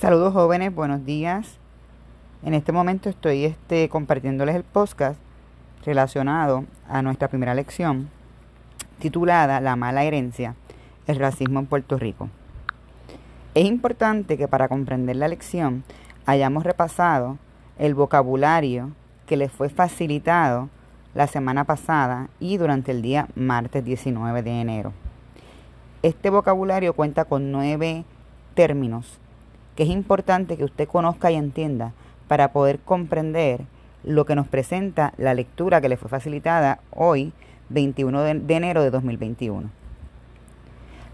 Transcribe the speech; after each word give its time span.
Saludos 0.00 0.32
jóvenes, 0.32 0.74
buenos 0.74 1.04
días. 1.04 1.58
En 2.42 2.54
este 2.54 2.72
momento 2.72 3.10
estoy 3.10 3.44
este, 3.44 3.90
compartiéndoles 3.90 4.56
el 4.56 4.64
podcast 4.64 5.20
relacionado 5.84 6.64
a 6.88 7.02
nuestra 7.02 7.28
primera 7.28 7.52
lección 7.52 8.08
titulada 8.98 9.60
La 9.60 9.76
mala 9.76 10.02
herencia, 10.04 10.54
el 11.06 11.18
racismo 11.18 11.60
en 11.60 11.66
Puerto 11.66 11.98
Rico. 11.98 12.30
Es 13.54 13.66
importante 13.66 14.38
que 14.38 14.48
para 14.48 14.68
comprender 14.68 15.16
la 15.16 15.28
lección 15.28 15.84
hayamos 16.24 16.64
repasado 16.64 17.36
el 17.78 17.94
vocabulario 17.94 18.92
que 19.26 19.36
les 19.36 19.52
fue 19.52 19.68
facilitado 19.68 20.70
la 21.12 21.26
semana 21.26 21.64
pasada 21.64 22.30
y 22.40 22.56
durante 22.56 22.92
el 22.92 23.02
día 23.02 23.28
martes 23.34 23.84
19 23.84 24.42
de 24.42 24.62
enero. 24.62 24.94
Este 26.02 26.30
vocabulario 26.30 26.94
cuenta 26.94 27.26
con 27.26 27.52
nueve 27.52 28.06
términos 28.54 29.20
que 29.80 29.84
es 29.84 29.90
importante 29.90 30.58
que 30.58 30.64
usted 30.64 30.86
conozca 30.86 31.30
y 31.30 31.36
entienda 31.36 31.94
para 32.28 32.52
poder 32.52 32.80
comprender 32.80 33.62
lo 34.04 34.26
que 34.26 34.34
nos 34.34 34.46
presenta 34.46 35.14
la 35.16 35.32
lectura 35.32 35.80
que 35.80 35.88
le 35.88 35.96
fue 35.96 36.10
facilitada 36.10 36.80
hoy, 36.90 37.32
21 37.70 38.20
de, 38.20 38.54
enero 38.54 38.82
de 38.82 38.90
2021. 38.90 39.70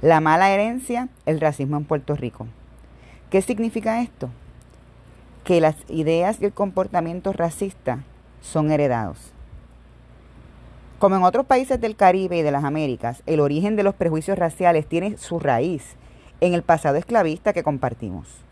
La 0.02 0.18
mala 0.18 0.50
herencia, 0.50 1.08
el 1.26 1.40
racismo 1.40 1.76
en 1.76 1.84
Puerto 1.84 2.16
Rico. 2.16 2.48
¿Qué 3.30 3.40
significa 3.40 4.02
esto? 4.02 4.30
Que 5.44 5.60
las 5.60 5.76
ideas 5.88 6.38
y 6.40 6.46
el 6.46 6.52
comportamiento 6.52 7.32
racista 7.32 8.00
son 8.40 8.72
heredados. 8.72 9.30
Como 10.98 11.14
en 11.14 11.22
otros 11.22 11.46
países 11.46 11.80
del 11.80 11.94
Caribe 11.94 12.38
y 12.38 12.42
de 12.42 12.50
las 12.50 12.64
Américas, 12.64 13.22
el 13.26 13.38
origen 13.38 13.76
de 13.76 13.84
los 13.84 13.94
prejuicios 13.94 14.36
raciales 14.36 14.88
tiene 14.88 15.18
su 15.18 15.38
raíz 15.38 15.94
en 16.40 16.52
el 16.52 16.64
pasado 16.64 16.96
esclavista 16.96 17.52
que 17.52 17.62
compartimos. 17.62 18.44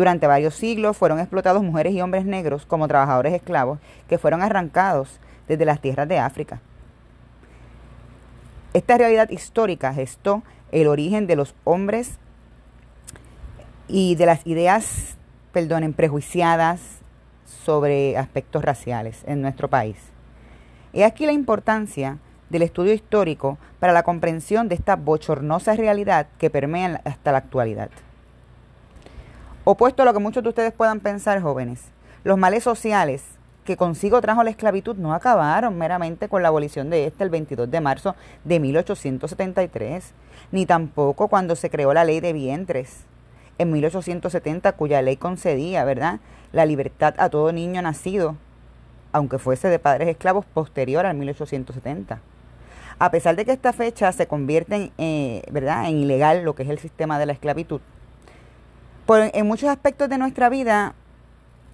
Durante 0.00 0.26
varios 0.26 0.54
siglos 0.54 0.96
fueron 0.96 1.18
explotados 1.18 1.62
mujeres 1.62 1.92
y 1.92 2.00
hombres 2.00 2.24
negros 2.24 2.64
como 2.64 2.88
trabajadores 2.88 3.34
esclavos 3.34 3.80
que 4.08 4.16
fueron 4.16 4.40
arrancados 4.40 5.20
desde 5.46 5.66
las 5.66 5.82
tierras 5.82 6.08
de 6.08 6.18
África. 6.18 6.62
Esta 8.72 8.96
realidad 8.96 9.28
histórica 9.28 9.92
gestó 9.92 10.42
el 10.72 10.86
origen 10.86 11.26
de 11.26 11.36
los 11.36 11.54
hombres 11.64 12.12
y 13.88 14.14
de 14.14 14.24
las 14.24 14.46
ideas, 14.46 15.18
perdonen, 15.52 15.92
prejuiciadas 15.92 16.80
sobre 17.44 18.16
aspectos 18.16 18.64
raciales 18.64 19.22
en 19.26 19.42
nuestro 19.42 19.68
país. 19.68 19.98
He 20.94 21.04
aquí 21.04 21.26
la 21.26 21.32
importancia 21.32 22.16
del 22.48 22.62
estudio 22.62 22.94
histórico 22.94 23.58
para 23.78 23.92
la 23.92 24.02
comprensión 24.02 24.66
de 24.66 24.76
esta 24.76 24.96
bochornosa 24.96 25.76
realidad 25.76 26.26
que 26.38 26.48
permea 26.48 27.02
hasta 27.04 27.32
la 27.32 27.38
actualidad. 27.38 27.90
Opuesto 29.72 30.02
a 30.02 30.04
lo 30.04 30.12
que 30.12 30.18
muchos 30.18 30.42
de 30.42 30.48
ustedes 30.48 30.72
puedan 30.72 30.98
pensar, 30.98 31.40
jóvenes, 31.40 31.92
los 32.24 32.36
males 32.36 32.64
sociales 32.64 33.22
que 33.62 33.76
consigo 33.76 34.20
trajo 34.20 34.42
la 34.42 34.50
esclavitud 34.50 34.96
no 34.96 35.14
acabaron 35.14 35.78
meramente 35.78 36.28
con 36.28 36.42
la 36.42 36.48
abolición 36.48 36.90
de 36.90 37.06
este 37.06 37.22
el 37.22 37.30
22 37.30 37.70
de 37.70 37.80
marzo 37.80 38.16
de 38.42 38.58
1873, 38.58 40.12
ni 40.50 40.66
tampoco 40.66 41.28
cuando 41.28 41.54
se 41.54 41.70
creó 41.70 41.94
la 41.94 42.02
ley 42.02 42.18
de 42.18 42.32
vientres 42.32 43.04
en 43.58 43.70
1870, 43.70 44.72
cuya 44.72 45.02
ley 45.02 45.16
concedía, 45.16 45.84
¿verdad?, 45.84 46.18
la 46.50 46.66
libertad 46.66 47.14
a 47.18 47.28
todo 47.28 47.52
niño 47.52 47.80
nacido, 47.80 48.34
aunque 49.12 49.38
fuese 49.38 49.68
de 49.68 49.78
padres 49.78 50.08
esclavos 50.08 50.46
posterior 50.46 51.06
al 51.06 51.16
1870. 51.16 52.18
A 52.98 53.10
pesar 53.12 53.36
de 53.36 53.44
que 53.44 53.52
esta 53.52 53.72
fecha 53.72 54.10
se 54.10 54.26
convierte 54.26 54.74
en, 54.74 54.92
eh, 54.98 55.42
¿verdad? 55.52 55.88
en 55.88 55.98
ilegal 55.98 56.42
lo 56.42 56.56
que 56.56 56.64
es 56.64 56.68
el 56.70 56.80
sistema 56.80 57.20
de 57.20 57.26
la 57.26 57.34
esclavitud, 57.34 57.80
en 59.16 59.46
muchos 59.46 59.68
aspectos 59.68 60.08
de 60.08 60.18
nuestra 60.18 60.48
vida, 60.48 60.94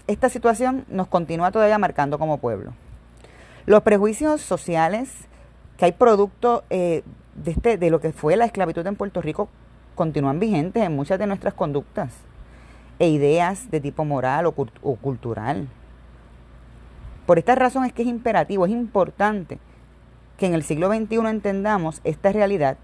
esta 0.06 0.28
situación 0.28 0.84
nos 0.88 1.08
continúa 1.08 1.50
todavía 1.50 1.78
marcando 1.78 2.18
como 2.18 2.38
pueblo. 2.38 2.72
Los 3.66 3.82
prejuicios 3.82 4.40
sociales 4.40 5.10
que 5.76 5.84
hay 5.84 5.92
producto 5.92 6.64
eh, 6.70 7.02
de, 7.34 7.50
este, 7.50 7.76
de 7.76 7.90
lo 7.90 8.00
que 8.00 8.12
fue 8.12 8.36
la 8.36 8.44
esclavitud 8.44 8.86
en 8.86 8.96
Puerto 8.96 9.20
Rico 9.20 9.48
continúan 9.94 10.40
vigentes 10.40 10.82
en 10.82 10.94
muchas 10.94 11.18
de 11.18 11.26
nuestras 11.26 11.54
conductas 11.54 12.12
e 12.98 13.08
ideas 13.08 13.70
de 13.70 13.80
tipo 13.80 14.04
moral 14.04 14.46
o, 14.46 14.54
o 14.82 14.96
cultural. 14.96 15.68
Por 17.26 17.38
esta 17.38 17.54
razón 17.54 17.84
es 17.84 17.92
que 17.92 18.02
es 18.02 18.08
imperativo, 18.08 18.64
es 18.66 18.72
importante 18.72 19.58
que 20.38 20.46
en 20.46 20.54
el 20.54 20.62
siglo 20.62 20.88
XXI 20.88 21.16
entendamos 21.26 22.00
esta 22.04 22.30
realidad 22.32 22.78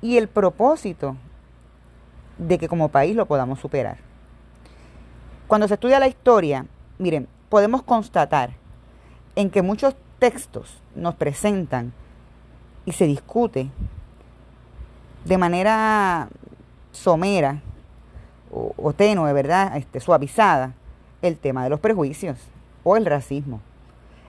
y 0.00 0.16
el 0.16 0.28
propósito 0.28 1.16
de 2.38 2.58
que 2.58 2.68
como 2.68 2.88
país 2.88 3.14
lo 3.16 3.26
podamos 3.26 3.60
superar. 3.60 3.98
Cuando 5.46 5.68
se 5.68 5.74
estudia 5.74 6.00
la 6.00 6.08
historia, 6.08 6.66
miren, 6.98 7.28
podemos 7.48 7.82
constatar 7.82 8.50
en 9.36 9.50
que 9.50 9.62
muchos 9.62 9.94
textos 10.18 10.80
nos 10.94 11.14
presentan 11.14 11.92
y 12.84 12.92
se 12.92 13.06
discute 13.06 13.68
de 15.24 15.38
manera 15.38 16.28
somera 16.92 17.60
o, 18.50 18.92
tenue, 18.92 19.32
¿verdad? 19.32 19.76
Este, 19.76 19.98
suavizada, 19.98 20.74
el 21.22 21.38
tema 21.38 21.64
de 21.64 21.70
los 21.70 21.80
prejuicios 21.80 22.38
o 22.84 22.96
el 22.96 23.06
racismo. 23.06 23.60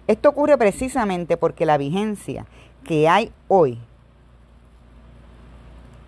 Esto 0.08 0.30
ocurre 0.30 0.58
precisamente 0.58 1.36
porque 1.36 1.66
la 1.66 1.78
vigencia 1.78 2.46
que 2.84 3.09
hay 3.09 3.31
hoy 3.47 3.80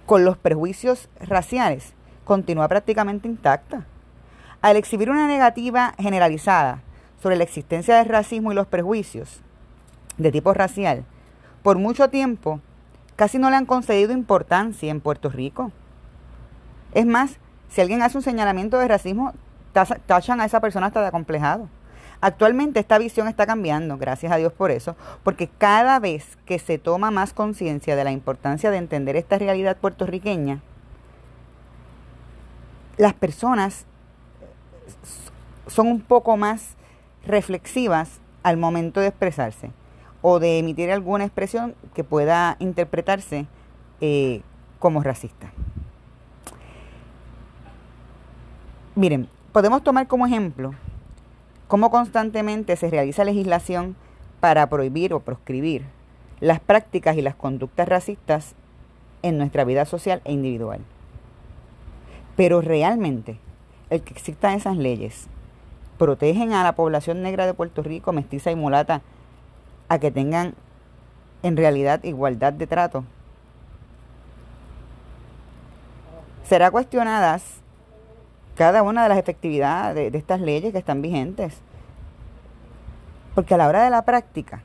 con 0.06 0.24
los 0.26 0.38
prejuicios 0.38 1.10
raciales 1.20 1.94
continúa 2.24 2.68
prácticamente 2.68 3.28
intacta. 3.28 3.86
Al 4.62 4.78
exhibir 4.78 5.10
una 5.10 5.28
negativa 5.28 5.94
generalizada 5.98 6.82
sobre 7.22 7.36
la 7.36 7.44
existencia 7.44 7.98
del 7.98 8.08
racismo 8.08 8.52
y 8.52 8.56
los 8.56 8.68
prejuicios 8.68 9.42
de 10.18 10.32
tipo 10.32 10.54
racial, 10.54 11.06
por 11.64 11.78
mucho 11.78 12.10
tiempo 12.10 12.60
casi 13.16 13.38
no 13.38 13.50
le 13.50 13.56
han 13.56 13.66
concedido 13.66 14.12
importancia 14.12 14.92
en 14.92 15.02
Puerto 15.02 15.30
Rico. 15.30 15.72
Es 16.94 17.06
más, 17.06 17.38
si 17.70 17.82
alguien 17.82 18.02
hace 18.02 18.18
un 18.18 18.24
señalamiento 18.24 18.78
de 18.78 18.88
racismo, 18.88 19.34
tachan 20.06 20.40
a 20.40 20.46
esa 20.46 20.62
persona 20.62 20.88
hasta 20.88 21.02
de 21.02 21.08
acomplejado. 21.08 21.68
Actualmente 22.26 22.80
esta 22.80 22.98
visión 22.98 23.28
está 23.28 23.46
cambiando, 23.46 24.00
gracias 24.00 24.32
a 24.32 24.38
Dios 24.38 24.52
por 24.52 24.72
eso, 24.72 24.96
porque 25.22 25.48
cada 25.48 26.00
vez 26.00 26.40
que 26.48 26.58
se 26.58 26.80
toma 26.80 27.12
más 27.12 27.34
conciencia 27.34 27.96
de 27.96 28.04
la 28.04 28.12
importancia 28.12 28.72
de 28.72 28.78
entender 28.78 29.16
esta 29.16 29.38
realidad 29.38 29.78
puertorriqueña, 29.78 30.64
las 32.98 33.14
personas 33.14 33.86
son 35.68 35.86
un 35.86 36.02
poco 36.02 36.36
más 36.36 36.74
reflexivas 37.28 38.20
al 38.42 38.58
momento 38.58 39.02
de 39.02 39.10
expresarse 39.10 39.70
o 40.24 40.40
de 40.40 40.58
emitir 40.58 40.92
alguna 40.92 41.26
expresión 41.26 41.76
que 41.94 42.04
pueda 42.04 42.56
interpretarse 42.58 43.46
eh, 44.02 44.42
como 44.80 45.04
racista. 45.04 45.52
Miren, 48.96 49.30
podemos 49.52 49.84
tomar 49.84 50.08
como 50.08 50.26
ejemplo 50.26 50.74
cómo 51.68 51.90
constantemente 51.90 52.76
se 52.76 52.90
realiza 52.90 53.24
legislación 53.24 53.96
para 54.40 54.68
prohibir 54.70 55.14
o 55.14 55.20
proscribir 55.20 55.86
las 56.40 56.60
prácticas 56.60 57.18
y 57.18 57.22
las 57.22 57.36
conductas 57.36 57.88
racistas 57.88 58.56
en 59.24 59.38
nuestra 59.38 59.64
vida 59.64 59.86
social 59.86 60.22
e 60.26 60.34
individual. 60.34 60.82
Pero 62.36 62.62
realmente, 62.62 63.40
el 63.90 64.02
que 64.02 64.14
existan 64.14 64.54
esas 64.54 64.78
leyes 64.78 65.28
protegen 65.98 66.54
a 66.54 66.64
la 66.64 66.76
población 66.76 67.22
negra 67.22 67.46
de 67.46 67.54
Puerto 67.54 67.82
Rico, 67.82 68.12
mestiza 68.12 68.52
y 68.52 68.56
mulata, 68.56 69.02
a 69.88 70.00
que 70.00 70.12
tengan 70.12 70.54
en 71.44 71.58
realidad 71.58 72.04
igualdad 72.04 72.54
de 72.54 72.68
trato. 72.68 73.06
Será 76.44 76.70
cuestionadas 76.70 77.62
cada 78.56 78.84
una 78.84 79.04
de 79.04 79.10
las 79.10 79.18
efectividades 79.18 79.96
de, 79.96 80.12
de 80.12 80.18
estas 80.18 80.42
leyes 80.42 80.72
que 80.72 80.80
están 80.80 81.02
vigentes. 81.02 81.58
Porque 83.34 83.54
a 83.54 83.58
la 83.58 83.68
hora 83.68 83.84
de 83.84 83.90
la 83.90 84.04
práctica 84.04 84.64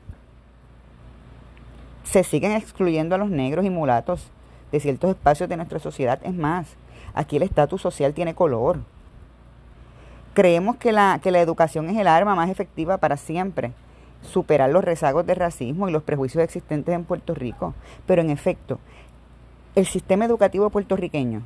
se 2.03 2.23
siguen 2.23 2.53
excluyendo 2.53 3.15
a 3.15 3.17
los 3.17 3.29
negros 3.29 3.65
y 3.65 3.69
mulatos 3.69 4.31
de 4.71 4.79
ciertos 4.79 5.11
espacios 5.11 5.49
de 5.49 5.57
nuestra 5.57 5.79
sociedad. 5.79 6.19
Es 6.23 6.33
más, 6.33 6.67
aquí 7.13 7.37
el 7.37 7.43
estatus 7.43 7.81
social 7.81 8.13
tiene 8.13 8.33
color. 8.33 8.79
Creemos 10.33 10.77
que 10.77 10.91
la, 10.91 11.19
que 11.21 11.31
la 11.31 11.41
educación 11.41 11.89
es 11.89 11.97
el 11.97 12.07
arma 12.07 12.35
más 12.35 12.49
efectiva 12.49 12.97
para 12.97 13.17
siempre 13.17 13.73
superar 14.21 14.69
los 14.69 14.83
rezagos 14.83 15.25
de 15.25 15.35
racismo 15.35 15.89
y 15.89 15.91
los 15.91 16.03
prejuicios 16.03 16.43
existentes 16.43 16.95
en 16.95 17.03
Puerto 17.03 17.33
Rico. 17.33 17.73
Pero 18.05 18.21
en 18.21 18.29
efecto, 18.29 18.79
el 19.75 19.85
sistema 19.85 20.25
educativo 20.25 20.69
puertorriqueño 20.69 21.43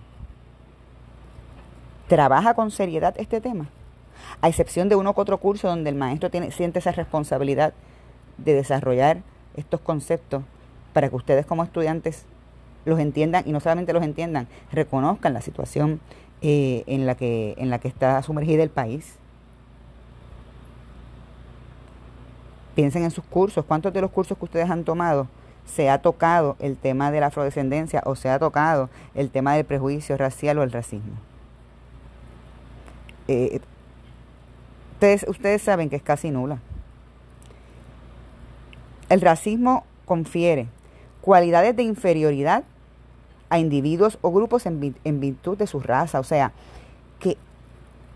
trabaja 2.07 2.54
con 2.54 2.72
seriedad 2.72 3.16
este 3.18 3.42
tema, 3.42 3.68
a 4.42 4.48
excepción 4.48 4.90
de 4.90 4.96
uno 4.96 5.13
u 5.16 5.19
otro 5.19 5.40
curso 5.40 5.68
donde 5.68 5.90
el 5.90 5.96
maestro 5.96 6.30
tiene, 6.30 6.52
siente 6.52 6.80
esa 6.80 6.92
responsabilidad 6.92 7.74
de 8.38 8.54
desarrollar 8.54 9.22
estos 9.56 9.80
conceptos 9.81 10.44
para 10.94 11.10
que 11.10 11.16
ustedes 11.16 11.46
como 11.46 11.63
estudiantes 11.63 12.25
los 12.86 13.00
entiendan 13.00 13.44
y 13.46 13.52
no 13.52 13.60
solamente 13.60 13.94
los 13.94 14.04
entiendan, 14.04 14.48
reconozcan 14.72 15.34
la 15.34 15.42
situación 15.42 16.00
eh, 16.42 16.84
en, 16.86 17.06
la 17.06 17.16
que, 17.16 17.56
en 17.57 17.69
la 17.69 17.80
que 17.80 17.88
está 17.88 18.22
sumergida 18.22 18.62
el 18.62 18.69
país. 18.69 19.16
Piensen 22.75 23.04
en 23.04 23.12
sus 23.12 23.24
cursos, 23.24 23.66
¿cuántos 23.66 23.94
de 23.94 24.01
los 24.01 24.12
cursos 24.12 24.38
que 24.38 24.46
ustedes 24.46 24.69
han 24.69 24.84
tomado 24.84 25.28
se 25.66 25.90
ha 25.90 26.00
tocado 26.00 26.58
el 26.60 26.78
tema 26.78 27.10
de 27.10 27.22
la 27.22 27.28
afrodescendencia 27.28 28.04
o 28.06 28.16
se 28.16 28.30
ha 28.30 28.38
tocado 28.38 28.90
el 29.16 29.31
tema 29.31 29.56
del 29.56 29.66
prejuicio 29.66 30.18
racial 30.18 30.60
o 30.60 30.63
el 30.63 30.72
racismo? 30.72 31.16
Eh, 33.27 33.60
ustedes, 34.94 35.25
ustedes 35.27 35.62
saben 35.62 35.89
que 35.89 35.95
es 35.95 36.04
casi 36.04 36.31
nula. 36.31 36.60
El 39.10 39.22
racismo 39.22 39.83
confiere 40.06 40.68
cualidades 41.22 41.75
de 41.75 41.83
inferioridad 41.83 42.63
a 43.50 43.60
individuos 43.60 44.18
o 44.22 44.31
grupos 44.31 44.66
en, 44.66 45.19
virtud 45.19 45.57
de 45.57 45.68
su 45.68 45.80
raza. 45.80 46.19
O 46.19 46.24
sea, 46.24 46.51
que, 47.19 47.38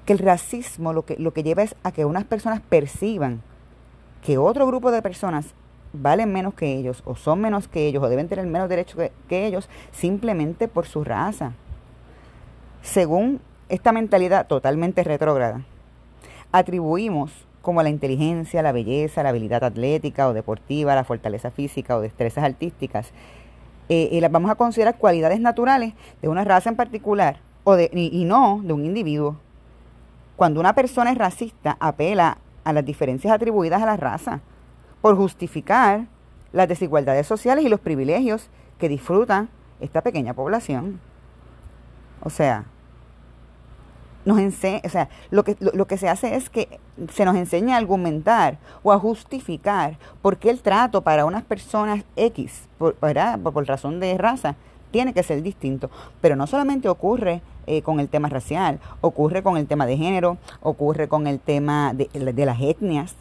que, 0.05 0.13
el 0.13 0.19
racismo 0.19 0.93
lo 0.93 1.05
que, 1.05 1.15
lo 1.17 1.33
que 1.33 1.43
lleva 1.43 1.63
es 1.63 1.75
a 1.83 1.91
que 1.91 2.05
unas 2.05 2.25
personas 2.25 2.61
perciban 2.61 3.41
que 4.23 4.37
otro 4.37 4.65
grupo 4.67 4.91
de 4.91 5.01
personas 5.01 5.53
valen 5.93 6.31
menos 6.31 6.53
que 6.53 6.75
ellos, 6.75 7.01
o 7.05 7.15
son 7.15 7.41
menos 7.41 7.67
que 7.67 7.87
ellos, 7.87 8.03
o 8.03 8.09
deben 8.09 8.27
tener 8.27 8.45
menos 8.45 8.69
derechos 8.69 9.09
que 9.27 9.45
ellos, 9.45 9.69
simplemente 9.91 10.67
por 10.67 10.85
su 10.85 11.03
raza. 11.03 11.53
Según 12.81 13.41
esta 13.69 13.91
mentalidad 13.91 14.47
totalmente 14.47 15.03
retrógrada, 15.03 15.61
atribuimos 16.51 17.31
como 17.61 17.83
la 17.83 17.89
inteligencia, 17.89 18.61
la 18.61 18.71
belleza, 18.71 19.23
la 19.23 19.29
habilidad 19.29 19.63
atlética 19.63 20.27
o 20.27 20.33
deportiva, 20.33 20.95
la 20.95 21.03
fortaleza 21.03 21.51
física 21.51 21.95
o 21.95 22.01
destrezas 22.01 22.43
artísticas, 22.43 23.11
eh, 23.89 24.09
y 24.11 24.21
las 24.21 24.31
vamos 24.31 24.51
a 24.51 24.55
considerar 24.55 24.97
cualidades 24.97 25.39
naturales 25.39 25.93
de 26.21 26.27
una 26.27 26.43
raza 26.43 26.69
en 26.69 26.75
particular 26.75 27.37
o 27.63 27.75
de, 27.75 27.89
y, 27.91 28.23
no 28.25 28.61
de 28.63 28.73
un 28.73 28.85
individuo. 28.85 29.37
Cuando 30.35 30.59
una 30.59 30.73
persona 30.73 31.11
es 31.11 31.17
racista, 31.17 31.75
apela 31.79 32.37
a 32.63 32.73
las 32.73 32.85
diferencias 32.85 33.33
atribuidas 33.33 33.81
a 33.81 33.85
la 33.85 33.97
raza 33.97 34.41
por 35.01 35.15
justificar 35.15 36.05
las 36.53 36.67
desigualdades 36.67 37.27
sociales 37.27 37.65
y 37.65 37.69
los 37.69 37.79
privilegios 37.79 38.49
que 38.77 38.89
disfruta 38.89 39.47
esta 39.79 40.01
pequeña 40.01 40.33
población. 40.33 40.99
O 42.21 42.29
sea, 42.29 42.65
nos 44.25 44.39
enseña, 44.39 44.81
o 44.83 44.89
sea, 44.89 45.09
lo 45.31 45.43
que, 45.43 45.55
lo, 45.59 45.87
que 45.87 45.97
se 45.97 46.09
hace 46.09 46.35
es 46.35 46.49
que 46.49 46.79
se 47.11 47.25
nos 47.25 47.35
enseña 47.35 47.75
a 47.75 47.77
argumentar 47.77 48.57
o 48.83 48.91
a 48.91 48.99
justificar 48.99 49.97
por 50.21 50.37
qué 50.37 50.49
el 50.49 50.61
trato 50.61 51.01
para 51.01 51.25
unas 51.25 51.43
personas 51.43 52.03
X, 52.15 52.67
por, 52.77 52.95
por, 52.95 53.67
razón 53.67 53.99
de 53.99 54.17
raza, 54.17 54.55
tiene 54.91 55.13
que 55.13 55.23
ser 55.23 55.41
distinto. 55.41 55.89
Pero 56.21 56.35
no 56.35 56.47
solamente 56.47 56.89
ocurre 56.89 57.41
eh, 57.67 57.81
con 57.81 57.99
el 57.99 58.09
tema 58.09 58.29
racial, 58.29 58.79
ocurre 59.01 59.41
con 59.43 59.57
el 59.57 59.67
tema 59.67 59.85
de 59.85 59.97
género, 59.97 60.37
ocurre 60.61 61.07
con 61.07 61.27
el 61.27 61.39
tema 61.39 61.93
de, 61.93 62.09
de 62.13 62.45
las 62.45 62.59
etnias. 62.61 63.15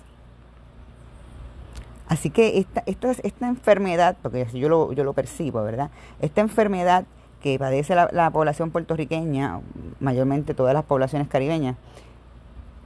Así 2.09 2.31
que 2.31 2.59
esta, 2.59 2.83
esta, 2.87 3.11
esta 3.11 3.49
enfermedad, 3.49 4.17
porque 4.23 4.47
yo 4.55 4.69
lo, 4.69 4.93
yo 4.93 5.05
lo 5.05 5.13
percibo, 5.13 5.63
¿verdad? 5.63 5.91
Esta 6.21 6.41
enfermedad 6.41 7.05
que 7.43 7.59
padece 7.59 7.95
la, 7.95 8.31
población 8.31 8.71
puertorriqueña, 8.71 9.61
mayormente 10.01 10.55
todas 10.55 10.75
las 10.75 10.85
poblaciones 10.85 11.29
caribeñas, 11.29 11.77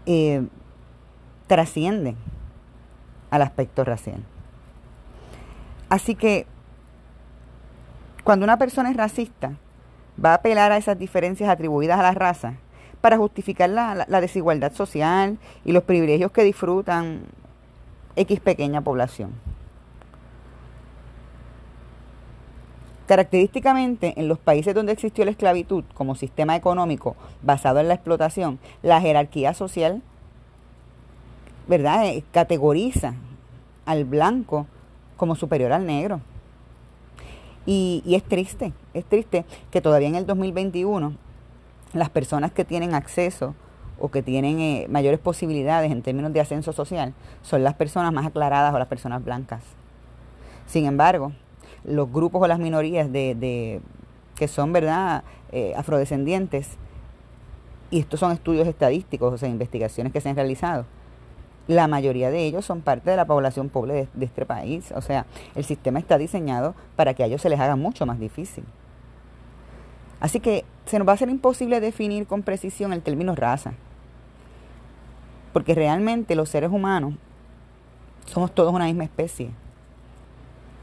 eh, 0.07 0.43
trascienden 1.47 2.17
al 3.31 3.43
aspecto 3.43 3.85
racial. 3.85 4.23
Así 5.89 6.15
que 6.15 6.47
cuando 8.25 8.45
una 8.45 8.59
persona 8.59 8.91
es 8.91 8.97
racista, 8.97 9.53
va 10.23 10.31
a 10.31 10.35
apelar 10.35 10.73
a 10.73 10.77
esas 10.77 10.99
diferencias 10.99 11.49
atribuidas 11.49 11.99
a 11.99 12.03
la 12.03 12.13
raza 12.13 12.55
para 13.01 13.17
justificar 13.17 13.71
la, 13.71 14.07
la 14.09 14.21
desigualdad 14.21 14.73
social 14.73 15.39
y 15.65 15.73
los 15.73 15.83
privilegios 15.83 16.31
que 16.31 16.45
disfrutan 16.45 17.23
X 18.17 18.41
pequeña 18.41 18.81
población. 18.83 19.33
Característicamente, 23.13 24.15
en 24.17 24.27
los 24.27 24.39
países 24.39 24.75
donde 24.75 24.93
existió 24.93 25.27
la 25.27 25.33
esclavitud 25.33 25.85
como 25.93 26.15
sistema 26.15 26.57
económico 26.57 27.15
basado 27.43 27.79
en 27.79 27.89
la 27.89 27.93
explotación, 27.93 28.59
la 28.83 29.03
jerarquía 29.03 29.53
social, 29.53 30.01
¿verdad?, 31.69 32.07
eh, 32.07 32.25
categoriza 32.33 33.13
al 33.85 34.07
blanco 34.07 34.67
como 35.19 35.37
superior 35.37 35.73
al 35.73 35.85
negro. 35.85 36.23
Y, 37.67 38.03
es 38.07 38.23
triste, 38.23 38.73
es 38.95 39.05
triste 39.05 39.45
que 39.71 39.83
todavía 39.83 40.09
en 40.09 40.15
el 40.15 40.25
2021 40.25 41.13
las 41.93 42.09
personas 42.09 42.51
que 42.51 42.65
tienen 42.65 42.95
acceso 42.95 43.55
o 44.01 44.11
que 44.11 44.23
tienen 44.23 44.59
eh, 44.59 44.87
mayores 44.89 45.21
posibilidades 45.21 45.93
en 45.93 46.01
términos 46.01 46.33
de 46.33 46.41
ascenso 46.41 46.73
social 46.73 47.13
son 47.43 47.63
las 47.63 47.75
personas 47.75 48.11
más 48.15 48.25
aclaradas 48.25 48.73
o 48.73 48.79
las 48.79 48.89
personas 48.89 49.23
blancas. 49.23 49.63
Sin 50.65 50.87
embargo, 50.87 51.33
los 51.85 52.11
grupos 52.13 52.43
o 52.43 52.47
las 52.47 52.59
minorías 52.59 53.11
de, 53.11 53.81
que 54.35 54.49
son, 54.49 54.73
¿verdad?, 54.73 55.25
eh, 55.51 55.75
afrodescendientes, 55.77 56.77
y 57.91 58.01
estos 58.01 58.21
son 58.21 58.33
estudios 58.33 58.67
estadísticos, 58.67 59.35
o 59.35 59.39
sea, 59.39 59.49
investigaciones 59.49 60.13
que 60.13 60.21
se 60.21 60.31
han 60.31 60.37
realizado, 60.37 60.87
la 61.69 61.87
mayoría 61.89 62.31
de 62.31 62.45
ellos 62.45 62.65
son 62.65 62.81
parte 62.81 63.11
de 63.11 63.17
la 63.17 63.27
población 63.27 63.69
pobre 63.69 63.95
de, 63.95 64.09
de, 64.15 64.25
este 64.25 64.45
país. 64.45 64.93
O 64.97 65.01
sea, 65.01 65.27
el 65.55 65.65
sistema 65.65 65.99
está 65.99 66.19
diseñado 66.19 66.75
para 66.97 67.15
que 67.15 67.23
a 67.23 67.27
ellos 67.27 67.41
se 67.41 67.49
les 67.49 67.61
haga 67.61 67.77
mucho 67.77 68.05
más 68.05 68.19
difícil. 68.19 68.65
Así 70.19 70.41
que 70.41 70.65
se 70.87 70.99
nos 70.99 71.07
va 71.07 71.13
a 71.13 71.17
ser 71.17 71.29
imposible 71.29 71.81
definir 71.81 72.27
con 72.27 72.43
precisión 72.43 72.93
el 72.93 73.03
término 73.03 73.35
raza. 73.35 73.75
Porque 75.53 75.75
realmente 75.75 76.35
los 76.35 76.49
seres 76.49 76.71
humanos 76.71 77.15
somos 78.27 78.53
todos 78.53 78.73
una 78.73 78.87
misma 78.87 79.05
especie. 79.05 79.51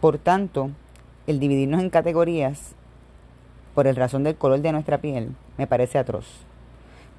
Por 0.01 0.17
tanto, 0.17 0.71
el 1.29 1.39
dividirnos 1.39 1.81
en 1.81 1.91
categorías 1.91 2.71
por 3.75 3.85
el 3.85 3.95
razón 3.95 4.23
del 4.23 4.35
color 4.35 4.61
de 4.61 4.71
nuestra 4.71 4.97
piel 4.97 5.35
me 5.57 5.67
parece 5.67 5.99
atroz. 5.99 6.25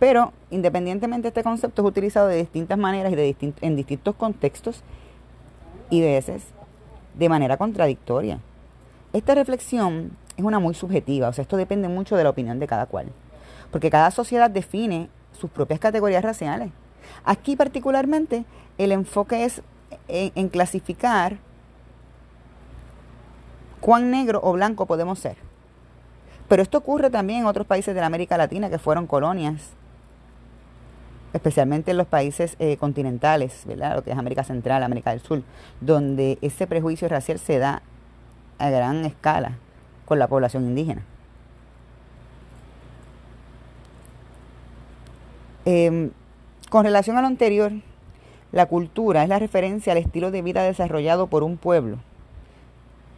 Pero, 0.01 0.33
independientemente, 0.51 1.29
este 1.29 1.45
concepto 1.45 1.83
es 1.83 1.89
utilizado 1.89 2.27
de 2.27 2.39
distintas 2.39 2.77
maneras 2.77 3.13
y 3.13 3.37
en 3.61 3.77
distintos 3.77 4.17
contextos 4.17 4.83
y 5.91 6.01
veces 6.01 6.43
de 7.15 7.29
manera 7.29 7.57
contradictoria. 7.57 8.41
Esta 9.13 9.35
reflexión 9.35 10.11
es 10.37 10.45
una 10.45 10.59
muy 10.59 10.75
subjetiva, 10.75 11.29
o 11.29 11.33
sea, 11.33 11.43
esto 11.43 11.57
depende 11.57 11.89
mucho 11.89 12.17
de 12.17 12.25
la 12.25 12.31
opinión 12.31 12.59
de 12.59 12.67
cada 12.67 12.87
cual, 12.87 13.07
porque 13.71 13.91
cada 13.91 14.11
sociedad 14.11 14.51
define 14.51 15.09
sus 15.39 15.51
propias 15.51 15.79
categorías 15.79 16.25
raciales. 16.25 16.71
Aquí 17.25 17.55
particularmente 17.55 18.45
el 18.77 18.91
enfoque 18.91 19.45
es 19.45 19.63
en 20.09 20.49
clasificar 20.49 21.39
cuán 23.81 24.11
negro 24.11 24.41
o 24.43 24.53
blanco 24.53 24.87
podemos 24.87 25.19
ser. 25.19 25.37
Pero 26.49 26.63
esto 26.63 26.79
ocurre 26.79 27.11
también 27.11 27.41
en 27.41 27.47
otros 27.47 27.67
países 27.67 27.95
de 27.95 28.01
la 28.01 28.07
América 28.07 28.37
Latina 28.37 28.71
que 28.71 28.79
fueron 28.79 29.07
colonias, 29.07 29.71
especialmente 31.33 31.93
en 31.93 31.97
los 31.97 32.07
países 32.07 32.57
eh, 32.59 32.77
continentales, 32.77 33.63
¿verdad? 33.67 33.95
lo 33.97 34.03
que 34.03 34.11
es 34.11 34.19
América 34.19 34.45
Central, 34.45 34.83
América 34.83 35.11
del 35.11 35.21
Sur, 35.21 35.43
donde 35.81 36.39
ese 36.43 36.67
prejuicio 36.67 37.09
racial 37.09 37.39
se 37.39 37.59
da 37.59 37.83
a 38.59 38.69
gran 38.69 39.05
escala 39.05 39.59
con 40.05 40.19
la 40.19 40.27
población 40.27 40.65
indígena. 40.65 41.03
Em, 45.65 46.11
con 46.69 46.85
relación 46.85 47.17
a 47.17 47.21
lo 47.21 47.29
anterior, 47.29 47.71
la 48.51 48.67
cultura 48.67 49.23
es 49.23 49.29
la 49.29 49.39
referencia 49.39 49.93
al 49.93 49.99
estilo 49.99 50.33
de 50.33 50.43
vida 50.43 50.65
desarrollado 50.65 51.29
por 51.29 51.45
un 51.45 51.57
pueblo 51.57 51.99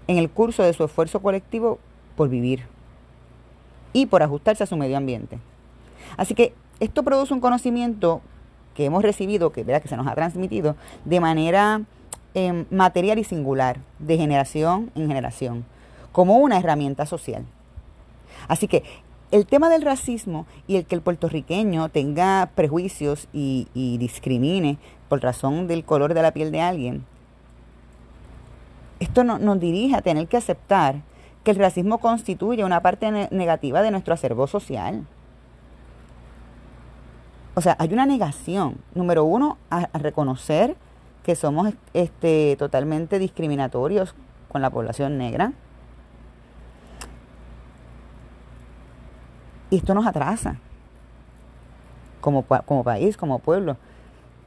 en 0.07 0.19
el 0.19 0.31
curso 0.31 0.63
de 0.63 0.73
su 0.73 0.85
esfuerzo 0.85 1.21
colectivo 1.21 1.79
por 2.17 2.29
vivir 2.29 2.65
y 3.93 4.07
por 4.07 4.23
ajustarse 4.23 4.65
a 4.65 4.67
su 4.67 4.77
medio 4.77 4.97
ambiente. 4.97 5.39
Así 6.17 6.35
que 6.35 6.55
esto 6.81 7.03
produce 7.03 7.35
un 7.35 7.41
conocimiento 7.41 8.21
que 8.75 8.85
hemos 8.85 9.03
recibido, 9.03 9.53
que, 9.53 9.65
que 9.65 9.89
se 9.89 9.97
nos 9.97 10.07
ha 10.07 10.15
transmitido 10.15 10.77
de 11.05 11.21
manera 11.21 11.83
em, 12.35 12.65
material 12.71 13.19
y 13.19 13.25
singular, 13.25 13.81
de 13.99 14.17
generación 14.17 14.91
en 14.95 15.09
generación, 15.09 15.65
como 16.11 16.39
una 16.39 16.59
herramienta 16.59 17.07
social. 17.07 17.45
Así 18.49 18.67
que 18.67 18.83
el 19.31 19.47
tema 19.47 19.69
del 19.69 19.83
racismo 19.83 20.47
y 20.67 20.77
el 20.77 20.85
que 20.85 20.95
el 20.95 21.01
puertorriqueño 21.01 21.89
tenga 21.89 22.51
prejuicios 22.55 23.29
y 23.33 23.67
discrimine 23.99 24.79
por 25.09 25.23
razón 25.23 25.69
del 25.69 25.85
color 25.85 26.15
de 26.15 26.23
la 26.23 26.33
piel 26.33 26.53
de 26.53 26.61
alguien, 26.61 27.05
esto 29.03 29.25
nos 29.25 29.59
dirige 29.59 29.97
a 29.97 30.01
tener 30.01 30.29
que 30.29 30.37
aceptar 30.37 31.03
que 31.43 31.51
el 31.51 31.57
racismo 31.57 31.99
constituye 31.99 32.65
una 32.65 32.81
parte 32.83 33.11
negativa 33.33 33.83
de 33.83 33.91
nuestro 33.91 34.15
acervo 34.15 34.47
social. 34.47 35.05
O 37.55 37.61
sea, 37.61 37.77
hay 37.81 37.93
una 37.93 38.07
negación, 38.07 38.77
número 38.95 39.25
uno, 39.25 39.59
a, 39.71 39.89
reconocer 39.99 40.77
que 41.25 41.35
somos 41.35 41.75
este, 41.95 42.55
totalmente 42.59 43.19
discriminatorios 43.19 44.15
con 44.49 44.63
la 44.63 44.71
población 44.71 45.19
negra. 45.19 45.53
Y 49.71 49.79
esto 49.79 49.95
nos 49.95 50.07
atrasa. 50.07 50.59
como, 52.21 52.45
como 52.45 52.85
país, 52.85 53.17
como 53.17 53.41
pueblo. 53.41 53.77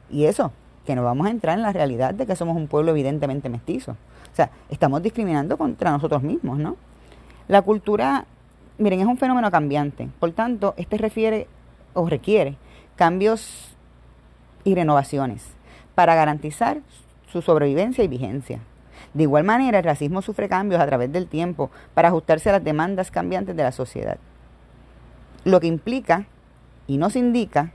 Y 0.08 0.24
eso, 0.24 0.50
que 0.86 0.94
no 0.94 1.04
vamos 1.04 1.26
a 1.26 1.30
entrar 1.30 1.58
en 1.58 1.62
la 1.62 1.74
realidad 1.74 2.14
de 2.14 2.24
que 2.24 2.36
somos 2.36 2.56
un 2.56 2.68
pueblo 2.68 2.92
evidentemente 2.92 3.50
mestizo. 3.50 3.96
O 4.36 4.42
sea, 4.44 4.50
estamos 4.68 5.02
discriminando 5.02 5.56
contra 5.56 5.90
nosotros 5.90 6.22
mismos, 6.22 6.58
¿no? 6.58 6.76
La 7.48 7.62
cultura, 7.62 8.26
miren, 8.76 9.00
es 9.00 9.06
un 9.06 9.16
fenómeno 9.16 9.50
cambiante. 9.50 10.10
Por 10.20 10.32
tanto, 10.32 10.74
este 10.76 10.98
refiere 10.98 11.46
o 11.94 12.06
requiere 12.06 12.58
cambios 12.96 13.74
y 14.62 14.74
renovaciones 14.74 15.42
para 15.94 16.14
garantizar 16.14 16.82
su 17.32 17.40
sobrevivencia 17.40 18.04
y 18.04 18.08
vigencia. 18.08 18.60
De 19.14 19.22
igual 19.22 19.44
manera, 19.44 19.78
el 19.78 19.84
racismo 19.84 20.20
sufre 20.20 20.50
cambios 20.50 20.82
a 20.82 20.86
través 20.86 21.10
del 21.10 21.28
tiempo 21.28 21.70
para 21.94 22.08
ajustarse 22.08 22.50
a 22.50 22.52
las 22.52 22.64
demandas 22.64 23.10
cambiantes 23.10 23.56
de 23.56 23.62
la 23.62 23.72
sociedad. 23.72 24.18
Lo 25.44 25.60
que 25.60 25.66
implica 25.66 26.26
y 26.86 26.98
nos 26.98 27.16
indica 27.16 27.72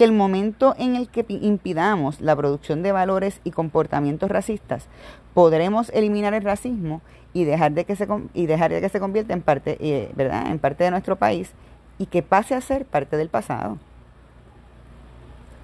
que 0.00 0.04
el 0.04 0.12
momento 0.12 0.74
en 0.78 0.96
el 0.96 1.10
que 1.10 1.26
impidamos 1.28 2.22
la 2.22 2.34
producción 2.34 2.82
de 2.82 2.90
valores 2.90 3.42
y 3.44 3.50
comportamientos 3.50 4.30
racistas, 4.30 4.88
podremos 5.34 5.90
eliminar 5.90 6.34
el 6.34 6.42
racismo 6.42 7.02
y 7.32 7.44
dejar 7.44 7.72
de 7.72 7.84
que 7.84 7.96
se, 7.96 8.06
y 8.34 8.46
dejar 8.46 8.72
de 8.72 8.80
que 8.80 8.88
se 8.88 9.00
convierta 9.00 9.32
en 9.32 9.42
parte, 9.42 9.76
eh, 9.80 10.10
¿verdad? 10.14 10.50
en 10.50 10.58
parte 10.58 10.84
de 10.84 10.90
nuestro 10.90 11.16
país 11.16 11.52
y 11.98 12.06
que 12.06 12.22
pase 12.22 12.54
a 12.54 12.60
ser 12.60 12.84
parte 12.86 13.16
del 13.16 13.28
pasado. 13.28 13.78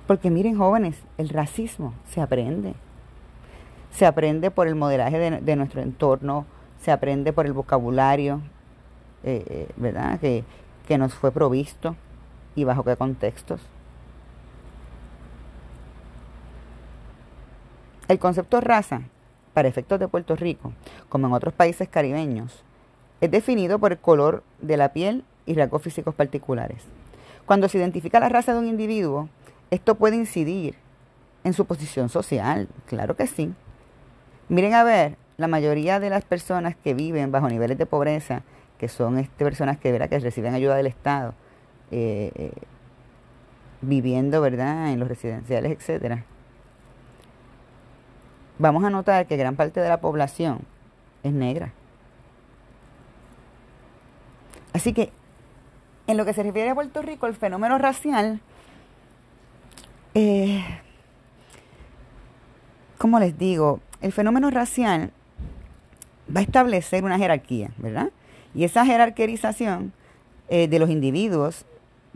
Porque 0.06 0.30
miren 0.30 0.56
jóvenes, 0.56 0.96
el 1.18 1.28
racismo 1.30 1.94
se 2.10 2.20
aprende. 2.20 2.74
Se 3.90 4.06
aprende 4.06 4.50
por 4.50 4.68
el 4.68 4.74
modelaje 4.74 5.18
de, 5.18 5.56
nuestro 5.56 5.80
entorno, 5.80 6.44
se 6.82 6.92
aprende 6.92 7.32
por 7.32 7.46
el 7.46 7.54
vocabulario, 7.54 8.42
eh, 9.24 9.44
eh, 9.48 9.68
¿verdad? 9.76 10.20
Que, 10.20 10.44
que 10.86 10.98
nos 10.98 11.14
fue 11.14 11.32
provisto 11.32 11.96
y 12.54 12.64
bajo 12.64 12.84
qué 12.84 12.96
contextos. 12.96 13.60
El 18.08 18.18
concepto 18.18 18.60
raza, 18.60 19.02
para 19.56 19.68
efectos 19.68 19.98
de 19.98 20.06
Puerto 20.06 20.36
Rico, 20.36 20.74
como 21.08 21.28
en 21.28 21.32
otros 21.32 21.54
países 21.54 21.88
caribeños, 21.88 22.62
es 23.22 23.30
definido 23.30 23.78
por 23.78 23.92
el 23.92 23.98
color 23.98 24.42
de 24.60 24.76
la 24.76 24.92
piel 24.92 25.24
y 25.46 25.54
rasgos 25.54 25.80
físicos 25.80 26.14
particulares. 26.14 26.82
Cuando 27.46 27.66
se 27.70 27.78
identifica 27.78 28.20
la 28.20 28.28
raza 28.28 28.52
de 28.52 28.58
un 28.58 28.66
individuo, 28.66 29.30
esto 29.70 29.94
puede 29.94 30.16
incidir 30.16 30.74
en 31.42 31.54
su 31.54 31.64
posición 31.64 32.10
social, 32.10 32.68
claro 32.84 33.16
que 33.16 33.26
sí. 33.26 33.54
Miren 34.50 34.74
a 34.74 34.84
ver, 34.84 35.16
la 35.38 35.48
mayoría 35.48 36.00
de 36.00 36.10
las 36.10 36.26
personas 36.26 36.76
que 36.76 36.92
viven 36.92 37.32
bajo 37.32 37.48
niveles 37.48 37.78
de 37.78 37.86
pobreza, 37.86 38.42
que 38.76 38.88
son 38.88 39.18
este, 39.18 39.42
personas 39.42 39.78
que, 39.78 39.90
que 39.90 40.18
reciben 40.18 40.52
ayuda 40.52 40.76
del 40.76 40.88
Estado, 40.88 41.32
eh, 41.90 42.30
eh, 42.34 42.52
viviendo 43.80 44.42
¿verdad? 44.42 44.92
en 44.92 45.00
los 45.00 45.08
residenciales, 45.08 45.72
etcétera, 45.72 46.26
vamos 48.58 48.84
a 48.84 48.90
notar 48.90 49.26
que 49.26 49.36
gran 49.36 49.56
parte 49.56 49.80
de 49.80 49.88
la 49.88 50.00
población 50.00 50.60
es 51.22 51.32
negra. 51.32 51.72
Así 54.72 54.92
que, 54.92 55.10
en 56.06 56.16
lo 56.16 56.24
que 56.24 56.34
se 56.34 56.42
refiere 56.42 56.70
a 56.70 56.74
Puerto 56.74 57.02
Rico, 57.02 57.26
el 57.26 57.34
fenómeno 57.34 57.78
racial, 57.78 58.40
eh, 60.14 60.64
como 62.98 63.18
les 63.18 63.38
digo, 63.38 63.80
el 64.00 64.12
fenómeno 64.12 64.50
racial 64.50 65.12
va 66.34 66.40
a 66.40 66.42
establecer 66.42 67.04
una 67.04 67.18
jerarquía, 67.18 67.70
¿verdad? 67.78 68.10
Y 68.54 68.64
esa 68.64 68.84
jerarquización 68.84 69.92
eh, 70.48 70.68
de 70.68 70.78
los 70.78 70.90
individuos 70.90 71.64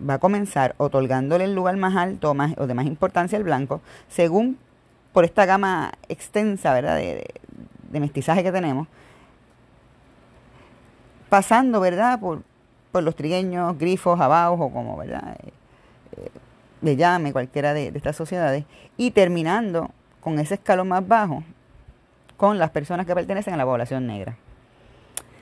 va 0.09 0.15
a 0.15 0.19
comenzar 0.19 0.75
otorgándole 0.79 1.45
el 1.45 1.55
lugar 1.55 1.77
más 1.77 1.97
alto 1.97 2.35
o 2.57 2.67
de 2.67 2.75
más 2.75 2.87
importancia 2.87 3.37
al 3.37 3.45
blanco, 3.45 3.81
según 4.09 4.59
por 5.13 5.25
esta 5.25 5.47
gama 5.47 5.93
extensa, 6.09 6.73
¿verdad?, 6.73 6.97
de, 6.97 7.27
mestizaje 7.93 8.43
que 8.43 8.53
tenemos, 8.53 8.87
pasando, 11.29 11.81
¿verdad?, 11.81 12.21
por, 12.21 12.43
los 12.93 13.15
trigueños, 13.15 13.79
grifos, 13.79 14.21
abajo, 14.21 14.65
o 14.65 14.73
como, 14.73 14.97
¿verdad?, 14.97 15.37
eh, 15.45 15.53
eh, 16.17 16.31
le 16.83 16.97
llame 16.97 17.33
cualquiera 17.33 17.75
de, 17.75 17.93
de 17.93 17.99
estas 17.99 18.17
sociedades, 18.17 18.65
y 18.97 19.11
terminando 19.11 19.91
con 20.21 20.39
ese 20.39 20.55
escalón 20.55 20.89
más 20.89 21.07
bajo, 21.07 21.43
con 22.37 22.59
las 22.59 22.71
personas 22.71 23.07
que 23.07 23.15
pertenecen 23.15 23.55
a 23.55 23.57
la 23.57 23.65
población 23.65 24.07
negra. 24.07 24.37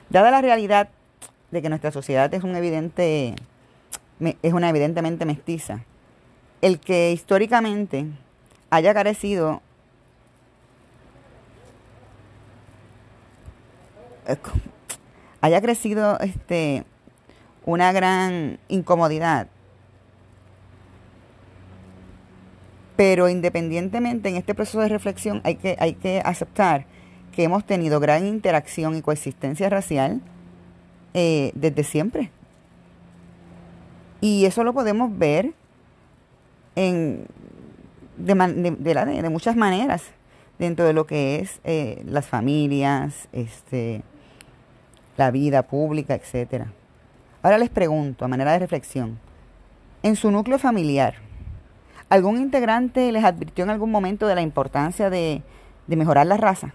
Dada 0.09 0.31
la 0.31 0.41
realidad 0.41 0.89
de 1.51 1.61
que 1.61 1.69
nuestra 1.69 1.91
sociedad 1.91 2.33
es 2.33 2.43
un 2.43 2.55
evidente 2.55 3.35
es 4.19 4.53
una 4.53 4.69
evidentemente 4.69 5.25
mestiza, 5.25 5.79
el 6.61 6.79
que 6.79 7.11
históricamente 7.11 8.05
haya 8.69 8.93
carecido 8.93 9.61
haya 15.41 15.61
crecido 15.61 16.19
este 16.19 16.83
una 17.65 17.91
gran 17.91 18.59
incomodidad. 18.67 19.47
Pero 22.95 23.29
independientemente 23.29 24.29
en 24.29 24.35
este 24.35 24.53
proceso 24.53 24.81
de 24.81 24.89
reflexión 24.89 25.41
hay 25.43 25.55
que 25.55 25.77
hay 25.79 25.93
que 25.93 26.21
aceptar 26.23 26.85
que 27.31 27.43
hemos 27.43 27.65
tenido 27.65 27.99
gran 27.99 28.25
interacción 28.25 28.95
y 28.95 29.01
coexistencia 29.01 29.69
racial 29.69 30.21
eh, 31.13 31.51
desde 31.55 31.83
siempre. 31.83 32.31
Y 34.21 34.45
eso 34.45 34.63
lo 34.63 34.73
podemos 34.73 35.17
ver 35.17 35.53
en 36.75 37.25
de, 38.19 38.75
de, 38.77 39.21
de, 39.21 39.29
muchas 39.29 39.55
maneras 39.55 40.03
dentro 40.59 40.85
de 40.85 40.93
lo 40.93 41.07
que 41.07 41.39
es 41.39 41.59
eh, 41.63 42.03
las 42.05 42.27
familias, 42.27 43.27
este, 43.31 44.03
la 45.17 45.31
vida 45.31 45.63
pública, 45.63 46.13
etcétera. 46.13 46.71
Ahora 47.41 47.57
les 47.57 47.69
pregunto, 47.69 48.25
a 48.25 48.27
manera 48.27 48.51
de 48.51 48.59
reflexión, 48.59 49.17
en 50.03 50.15
su 50.15 50.29
núcleo 50.31 50.59
familiar, 50.59 51.15
¿algún 52.09 52.37
integrante 52.37 53.11
les 53.11 53.23
advirtió 53.23 53.63
en 53.63 53.69
algún 53.69 53.91
momento 53.91 54.27
de 54.27 54.35
la 54.35 54.41
importancia 54.41 55.09
de, 55.09 55.41
de 55.87 55.95
mejorar 55.95 56.27
la 56.27 56.37
raza, 56.37 56.73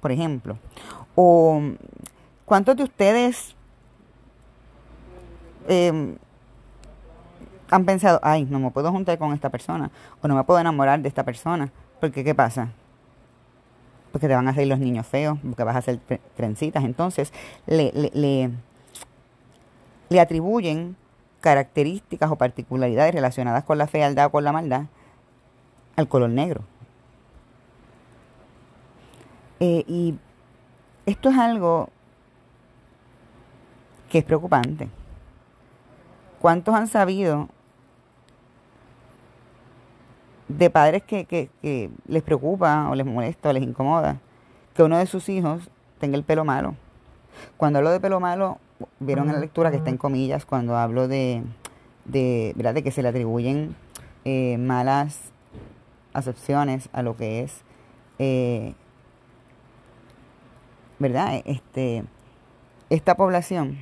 por 0.00 0.10
ejemplo? 0.12 0.58
¿O 1.14 1.60
cuántos 2.46 2.76
de 2.76 2.84
ustedes 2.84 3.54
eh, 5.68 6.16
han 7.70 7.84
pensado, 7.84 8.20
ay, 8.22 8.44
no 8.44 8.58
me 8.58 8.70
puedo 8.70 8.90
juntar 8.92 9.18
con 9.18 9.32
esta 9.32 9.50
persona 9.50 9.90
o 10.22 10.28
no 10.28 10.34
me 10.34 10.44
puedo 10.44 10.60
enamorar 10.60 11.00
de 11.00 11.08
esta 11.08 11.24
persona. 11.24 11.70
Porque, 12.00 12.24
¿qué 12.24 12.34
pasa? 12.34 12.68
Porque 14.12 14.28
te 14.28 14.34
van 14.34 14.46
a 14.48 14.50
hacer 14.50 14.66
los 14.66 14.78
niños 14.78 15.06
feos, 15.06 15.38
porque 15.42 15.64
vas 15.64 15.76
a 15.76 15.78
hacer 15.78 15.98
trencitas. 16.36 16.84
Entonces, 16.84 17.32
le, 17.66 17.92
le, 17.92 18.50
le, 20.08 20.20
atribuyen 20.20 20.96
características 21.40 22.30
o 22.30 22.36
particularidades 22.36 23.14
relacionadas 23.14 23.64
con 23.64 23.78
la 23.78 23.86
fealdad 23.86 24.26
o 24.26 24.30
con 24.30 24.44
la 24.44 24.52
maldad 24.52 24.84
al 25.96 26.08
color 26.08 26.30
negro. 26.30 26.62
Eh, 29.60 29.84
y 29.86 30.18
esto 31.06 31.30
es 31.30 31.38
algo 31.38 31.88
que 34.10 34.18
es 34.18 34.24
preocupante. 34.24 34.88
¿Cuántos 36.40 36.74
han 36.74 36.88
sabido 36.88 37.48
de 40.48 40.70
padres 40.70 41.02
que, 41.02 41.24
que, 41.24 41.90
les 42.06 42.22
preocupa 42.22 42.88
o 42.90 42.94
les 42.94 43.06
molesta 43.06 43.50
o 43.50 43.52
les 43.52 43.62
incomoda 43.62 44.20
que 44.74 44.82
uno 44.82 44.98
de 44.98 45.06
sus 45.06 45.28
hijos 45.28 45.70
tenga 45.98 46.16
el 46.16 46.24
pelo 46.24 46.44
malo. 46.44 46.74
Cuando 47.56 47.78
hablo 47.78 47.90
de 47.90 48.00
pelo 48.00 48.20
malo, 48.20 48.58
vieron 49.00 49.28
en 49.28 49.34
la 49.34 49.40
lectura 49.40 49.70
que 49.70 49.78
está 49.78 49.90
en 49.90 49.96
comillas 49.96 50.44
cuando 50.44 50.76
hablo 50.76 51.08
de, 51.08 51.42
de, 52.04 52.52
¿verdad? 52.56 52.74
de 52.74 52.82
que 52.82 52.90
se 52.90 53.02
le 53.02 53.08
atribuyen 53.08 53.74
eh, 54.24 54.58
malas 54.58 55.32
acepciones 56.12 56.88
a 56.92 57.02
lo 57.02 57.16
que 57.16 57.42
es, 57.42 57.62
eh, 58.18 58.74
¿verdad? 60.98 61.42
Este, 61.44 62.04
esta 62.90 63.16
población. 63.16 63.78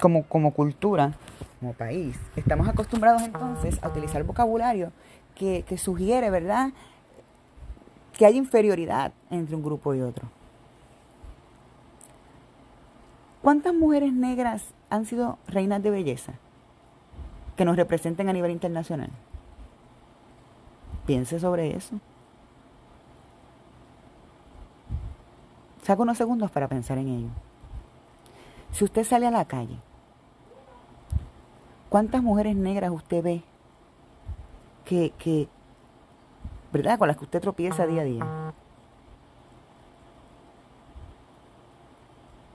Como, 0.00 0.24
como 0.24 0.52
cultura, 0.52 1.14
como 1.62 1.74
país. 1.74 2.18
Estamos 2.34 2.68
acostumbrados 2.68 3.22
entonces 3.22 3.78
a 3.82 3.88
utilizar 3.88 4.24
vocabulario 4.24 4.90
que, 5.36 5.62
que 5.62 5.78
sugiere, 5.78 6.28
¿verdad?, 6.28 6.70
que 8.12 8.26
hay 8.26 8.36
inferioridad 8.36 9.12
entre 9.30 9.54
un 9.54 9.62
grupo 9.62 9.94
y 9.94 10.02
otro. 10.02 10.28
¿Cuántas 13.40 13.74
mujeres 13.74 14.12
negras 14.12 14.64
han 14.90 15.06
sido 15.06 15.38
reinas 15.46 15.82
de 15.82 15.90
belleza 15.90 16.32
que 17.56 17.64
nos 17.64 17.76
representen 17.76 18.28
a 18.28 18.32
nivel 18.32 18.50
internacional? 18.50 19.10
Piense 21.06 21.38
sobre 21.38 21.76
eso. 21.76 22.00
Saco 25.82 26.02
unos 26.02 26.18
segundos 26.18 26.50
para 26.50 26.68
pensar 26.68 26.98
en 26.98 27.08
ello. 27.08 27.28
Si 28.72 28.84
usted 28.84 29.04
sale 29.04 29.26
a 29.26 29.30
la 29.30 29.44
calle, 29.44 29.78
¿cuántas 31.92 32.22
mujeres 32.22 32.56
negras 32.56 32.90
usted 32.90 33.22
ve 33.22 33.42
que, 34.86 35.12
que 35.18 35.46
¿verdad? 36.72 36.98
Con 36.98 37.06
las 37.06 37.18
que 37.18 37.24
usted 37.24 37.42
tropieza 37.42 37.86
día 37.86 38.00
a 38.00 38.04
día? 38.04 38.26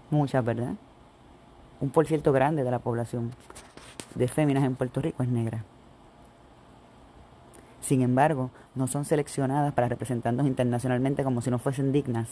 Muchas, 0.10 0.44
¿verdad? 0.44 0.74
Un 1.80 1.92
por 1.92 2.08
ciento 2.08 2.32
grande 2.32 2.64
de 2.64 2.72
la 2.72 2.80
población 2.80 3.32
de 4.16 4.28
féminas 4.28 4.64
en 4.64 4.76
Puerto 4.76 5.02
Rico 5.02 5.22
es 5.22 5.30
negra. 5.30 5.64
Sin 7.80 8.02
embargo, 8.02 8.50
no 8.74 8.88
son 8.88 9.06
seleccionadas 9.06 9.72
para 9.72 9.88
representarnos 9.88 10.48
internacionalmente 10.48 11.24
como 11.24 11.42
si 11.42 11.52
no 11.52 11.60
fuesen 11.60 11.92
dignas 11.92 12.28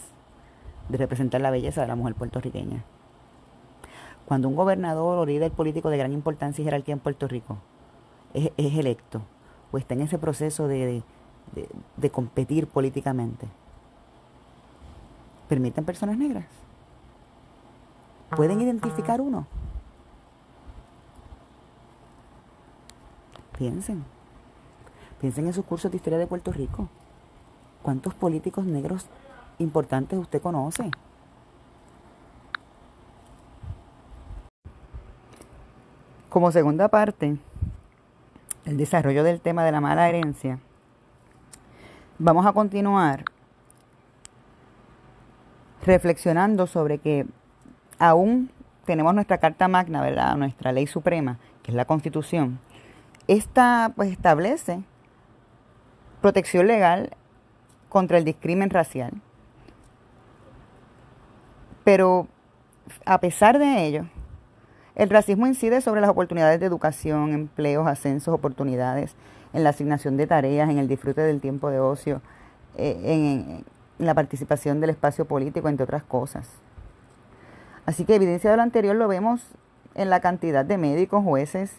de 0.88 0.98
representar 0.98 1.40
la 1.40 1.52
belleza 1.52 1.82
de 1.82 1.86
la 1.86 1.94
mujer 1.94 2.16
puertorriqueña. 2.16 2.82
Cuando 4.26 4.48
un 4.48 4.56
gobernador 4.56 5.18
o 5.18 5.26
líder 5.26 5.52
político 5.52 5.88
de 5.88 5.98
gran 5.98 6.12
importancia 6.12 6.60
y 6.60 6.64
jerarquía 6.64 6.94
en 6.94 7.00
Puerto 7.00 7.28
Rico 7.28 7.58
es, 8.34 8.50
electo 8.56 9.22
o 9.72 9.78
está 9.78 9.94
en 9.94 10.02
ese 10.02 10.18
proceso 10.18 10.68
de, 10.68 11.02
de 11.96 12.10
competir 12.10 12.66
políticamente, 12.66 13.46
¿permiten 15.48 15.84
personas 15.84 16.18
negras? 16.18 16.46
¿Pueden 18.34 18.60
identificar 18.60 19.20
uno? 19.20 19.46
Piensen. 23.56 24.04
Piensen 25.20 25.46
en 25.46 25.52
sus 25.52 25.64
cursos 25.64 25.90
de 25.90 25.96
historia 25.96 26.18
de 26.18 26.26
Puerto 26.26 26.52
Rico. 26.52 26.88
¿Cuántos 27.82 28.14
políticos 28.14 28.66
negros 28.66 29.06
importantes 29.58 30.18
usted 30.18 30.42
conoce? 30.42 30.90
Como 36.36 36.52
segunda 36.52 36.88
parte, 36.88 37.38
el 38.66 38.76
desarrollo 38.76 39.24
del 39.24 39.40
tema 39.40 39.64
de 39.64 39.72
la 39.72 39.80
mala 39.80 40.06
herencia, 40.06 40.58
vamos 42.18 42.44
a 42.44 42.52
continuar 42.52 43.24
reflexionando 45.86 46.66
sobre 46.66 46.98
que 46.98 47.24
aún 47.98 48.50
tenemos 48.84 49.14
nuestra 49.14 49.38
Carta 49.38 49.66
Magna, 49.66 50.02
¿verdad? 50.02 50.36
Nuestra 50.36 50.72
ley 50.72 50.86
suprema, 50.86 51.38
que 51.62 51.70
es 51.70 51.74
la 51.74 51.86
Constitución. 51.86 52.58
Esta 53.28 53.94
pues 53.96 54.12
establece 54.12 54.82
protección 56.20 56.66
legal 56.66 57.16
contra 57.88 58.18
el 58.18 58.26
discrimen 58.26 58.68
racial. 58.68 59.14
Pero 61.82 62.28
a 63.06 63.20
pesar 63.20 63.58
de 63.58 63.86
ello, 63.86 64.04
el 64.96 65.10
racismo 65.10 65.46
incide 65.46 65.82
sobre 65.82 66.00
las 66.00 66.08
oportunidades 66.08 66.58
de 66.58 66.66
educación, 66.66 67.32
empleos, 67.32 67.86
ascensos, 67.86 68.32
oportunidades, 68.32 69.14
en 69.52 69.62
la 69.62 69.70
asignación 69.70 70.16
de 70.16 70.26
tareas, 70.26 70.70
en 70.70 70.78
el 70.78 70.88
disfrute 70.88 71.20
del 71.20 71.40
tiempo 71.40 71.70
de 71.70 71.80
ocio, 71.80 72.22
eh, 72.76 72.98
en, 73.04 73.64
la 73.98 74.14
participación 74.14 74.80
del 74.80 74.90
espacio 74.90 75.26
político, 75.26 75.68
entre 75.68 75.84
otras 75.84 76.02
cosas. 76.02 76.48
Así 77.84 78.04
que 78.04 78.14
evidencia 78.14 78.50
de 78.50 78.56
lo 78.56 78.62
anterior 78.62 78.96
lo 78.96 79.06
vemos 79.06 79.42
en 79.94 80.10
la 80.10 80.20
cantidad 80.20 80.64
de 80.64 80.76
médicos, 80.76 81.22
jueces, 81.22 81.72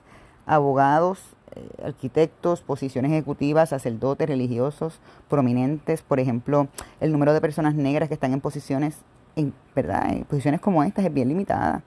abogados, 0.46 1.36
eh, 1.56 1.86
arquitectos, 1.86 2.62
posiciones 2.62 3.12
ejecutivas, 3.12 3.70
sacerdotes, 3.70 4.28
religiosos, 4.28 5.00
prominentes, 5.28 6.02
por 6.02 6.20
ejemplo, 6.20 6.68
el 7.00 7.12
número 7.12 7.34
de 7.34 7.42
personas 7.42 7.76
negras 7.76 8.10
que 8.10 8.16
están 8.16 8.34
en 8.34 8.42
posiciones, 8.42 9.00
en, 9.36 9.54
¿verdad? 9.76 10.12
En 10.12 10.24
posiciones 10.24 10.62
como 10.62 10.84
estas 10.84 11.06
es 11.06 11.14
bien 11.14 11.28
limitada. 11.28 11.84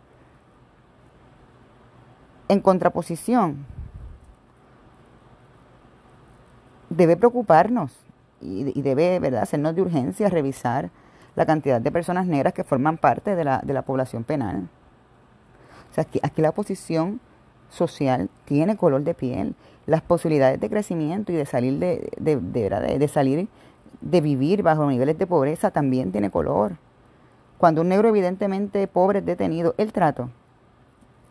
En 2.50 2.58
contraposición, 2.58 3.64
debe 6.88 7.16
preocuparnos 7.16 7.92
y, 8.40 8.82
debe, 8.82 9.20
¿verdad?, 9.20 9.42
hacernos 9.42 9.76
de 9.76 9.82
urgencia 9.82 10.28
revisar 10.28 10.90
la 11.36 11.46
cantidad 11.46 11.80
de 11.80 11.92
personas 11.92 12.26
negras 12.26 12.52
que 12.52 12.64
forman 12.64 12.98
parte 12.98 13.36
de 13.36 13.44
la, 13.44 13.60
de 13.60 13.72
la 13.72 13.82
población 13.82 14.24
penal. 14.24 14.68
O 15.92 15.94
sea, 15.94 16.02
aquí, 16.02 16.18
aquí 16.24 16.42
la 16.42 16.50
posición 16.50 17.20
social 17.68 18.28
tiene 18.46 18.76
color 18.76 19.04
de 19.04 19.14
piel. 19.14 19.54
Las 19.86 20.02
posibilidades 20.02 20.58
de 20.58 20.68
crecimiento 20.68 21.30
y 21.30 21.36
de 21.36 21.46
salir 21.46 21.78
de, 21.78 22.10
de, 22.18 22.36
de, 22.36 23.06
salir 23.06 23.46
de 24.00 24.20
vivir 24.20 24.64
bajo 24.64 24.90
niveles 24.90 25.16
de 25.16 25.28
pobreza 25.28 25.70
también 25.70 26.10
tiene 26.10 26.32
color. 26.32 26.78
Cuando 27.58 27.82
un 27.82 27.90
negro 27.90 28.08
evidentemente 28.08 28.88
pobre 28.88 29.20
es 29.20 29.24
detenido, 29.24 29.76
el 29.78 29.92
trato 29.92 30.30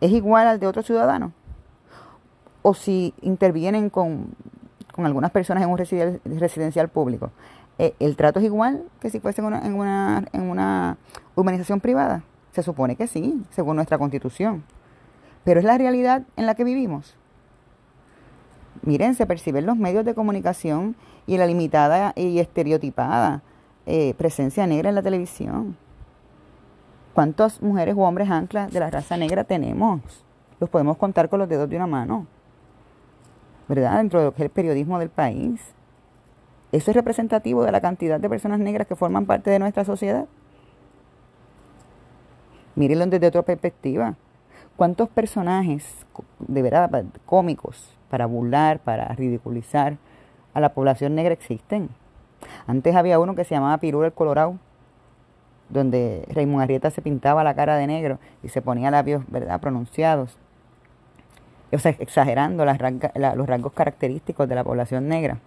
es 0.02 0.12
igual 0.12 0.48
al 0.48 0.60
de 0.60 0.68
otro 0.68 0.82
ciudadano. 0.82 1.34
O 2.62 2.74
si 2.74 3.14
intervienen 3.22 3.90
con, 3.90 4.28
con 4.94 5.06
algunas 5.06 5.32
personas 5.32 5.64
en 5.64 5.70
un 5.70 5.78
residencial 5.78 6.90
público, 6.90 7.32
eh, 7.78 7.96
el 8.00 8.18
trato 8.18 8.40
es 8.40 8.46
igual 8.46 8.84
que 9.00 9.10
si 9.10 9.20
fuese 9.20 9.42
una, 9.42 9.66
en, 9.66 9.74
una, 9.76 10.26
en 10.34 10.50
una 10.50 10.98
urbanización 11.36 11.80
privada. 11.80 12.24
Se 12.52 12.64
supone 12.64 12.96
que 12.96 13.08
sí, 13.08 13.42
según 13.52 13.78
nuestra 13.78 13.98
constitución. 13.98 14.64
Pero 15.46 15.60
es 15.62 15.66
la 15.66 15.78
realidad 15.78 16.24
en 16.36 16.46
la 16.46 16.56
que 16.56 16.66
vivimos. 16.66 17.16
Miren, 18.82 19.16
se 19.16 19.26
perciben 19.26 19.66
los 19.66 19.78
medios 19.78 20.04
de 20.04 20.14
comunicación 20.14 20.96
y 21.26 21.38
la 21.38 21.46
limitada 21.46 22.14
y 22.16 22.40
estereotipada 22.40 23.42
eh, 23.86 24.14
presencia 24.18 24.68
negra 24.68 24.90
en 24.90 24.96
la 24.96 25.02
televisión. 25.02 25.78
¿Cuántas 27.20 27.62
mujeres 27.62 27.96
u 27.96 28.04
hombres 28.04 28.30
anclas 28.30 28.72
de 28.72 28.80
la 28.80 28.90
raza 28.90 29.18
negra 29.18 29.44
tenemos? 29.44 30.00
Los 30.62 30.70
podemos 30.70 30.96
contar 30.96 31.28
con 31.28 31.40
los 31.40 31.50
dedos 31.50 31.70
de 31.70 31.76
una 31.76 31.86
mano. 31.86 32.28
¿Verdad? 33.68 33.98
Dentro 33.98 34.20
de 34.20 34.26
lo 34.28 34.32
que 34.32 34.44
es 34.44 34.46
el 34.46 34.52
periodismo 34.52 34.98
del 35.00 35.10
país. 35.10 35.60
¿Eso 36.72 36.92
es 36.92 36.96
representativo 36.96 37.66
de 37.66 37.74
la 37.74 37.82
cantidad 37.82 38.22
de 38.22 38.30
personas 38.30 38.62
negras 38.62 38.88
que 38.88 38.96
forman 38.96 39.26
parte 39.26 39.50
de 39.50 39.60
nuestra 39.60 39.84
sociedad? 39.84 40.28
Mírenlo 42.76 43.06
desde 43.08 43.28
otra 43.28 43.42
perspectiva. 43.42 44.16
¿Cuántos 44.78 45.10
personajes 45.10 46.06
de 46.40 46.62
verdad 46.62 47.04
cómicos 47.26 47.98
para 48.10 48.28
burlar, 48.28 48.80
para 48.80 49.10
ridiculizar 49.10 49.98
a 50.54 50.62
la 50.62 50.74
población 50.74 51.16
negra 51.16 51.34
existen? 51.34 51.90
Antes 52.66 52.96
había 52.96 53.20
uno 53.20 53.36
que 53.36 53.44
se 53.44 53.56
llamaba 53.56 53.78
Pirula 53.80 54.08
el 54.08 54.14
Colorado, 54.14 54.56
donde 55.70 56.26
Raymond 56.34 56.64
Arrieta 56.64 56.90
se 56.90 57.02
pintaba 57.02 57.44
la 57.44 57.54
cara 57.54 57.78
de 57.78 57.88
negro 57.88 58.20
y 58.44 58.50
se 58.50 58.62
ponía 58.62 58.92
labios, 58.92 59.24
¿verdad?, 59.28 59.60
pronunciados. 59.60 60.38
O 61.72 61.78
sea, 61.78 61.96
exagerando 62.00 62.66
las 62.66 62.80
los 63.36 63.48
rasgos 63.48 63.74
característicos 63.74 64.50
de 64.50 64.56
la 64.56 64.64
población 64.64 65.08
negra 65.08 65.38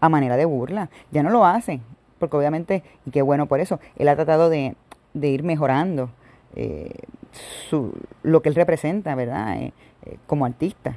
a 0.00 0.08
manera 0.08 0.36
de 0.36 0.44
burla. 0.44 0.90
Ya 1.10 1.22
no 1.22 1.30
lo 1.30 1.44
hace, 1.44 1.80
porque 2.18 2.36
obviamente, 2.36 2.82
y 3.06 3.10
qué 3.10 3.22
bueno 3.22 3.46
por 3.46 3.60
eso, 3.60 3.80
él 3.96 4.08
ha 4.08 4.16
tratado 4.16 4.50
de, 4.50 4.76
de 5.14 5.28
ir 5.28 5.42
mejorando 5.42 6.10
eh, 6.56 6.90
su, 7.68 7.92
lo 8.22 8.42
que 8.42 8.48
él 8.48 8.54
representa, 8.54 9.14
¿verdad? 9.14 9.60
Eh, 9.60 9.72
eh, 10.06 10.18
como 10.26 10.44
artista. 10.44 10.96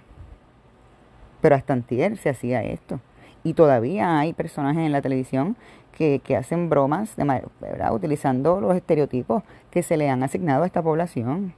Pero 1.41 1.55
hasta 1.55 1.73
antier 1.73 2.17
se 2.17 2.29
hacía 2.29 2.63
esto. 2.63 2.99
Y 3.43 3.53
todavía 3.53 4.19
hay 4.19 4.33
personajes 4.33 4.83
en 4.83 4.91
la 4.91 5.01
televisión 5.01 5.57
que, 5.91 6.21
hacen 6.35 6.69
bromas, 6.69 7.15
de 7.15 7.23
¿verdad? 7.59 7.93
utilizando 7.93 8.59
los 8.59 8.75
estereotipos 8.75 9.43
que 9.69 9.83
se 9.83 9.97
le 9.97 10.09
han 10.09 10.23
asignado 10.23 10.63
a 10.63 10.65
esta 10.65 10.81
población. 10.81 11.53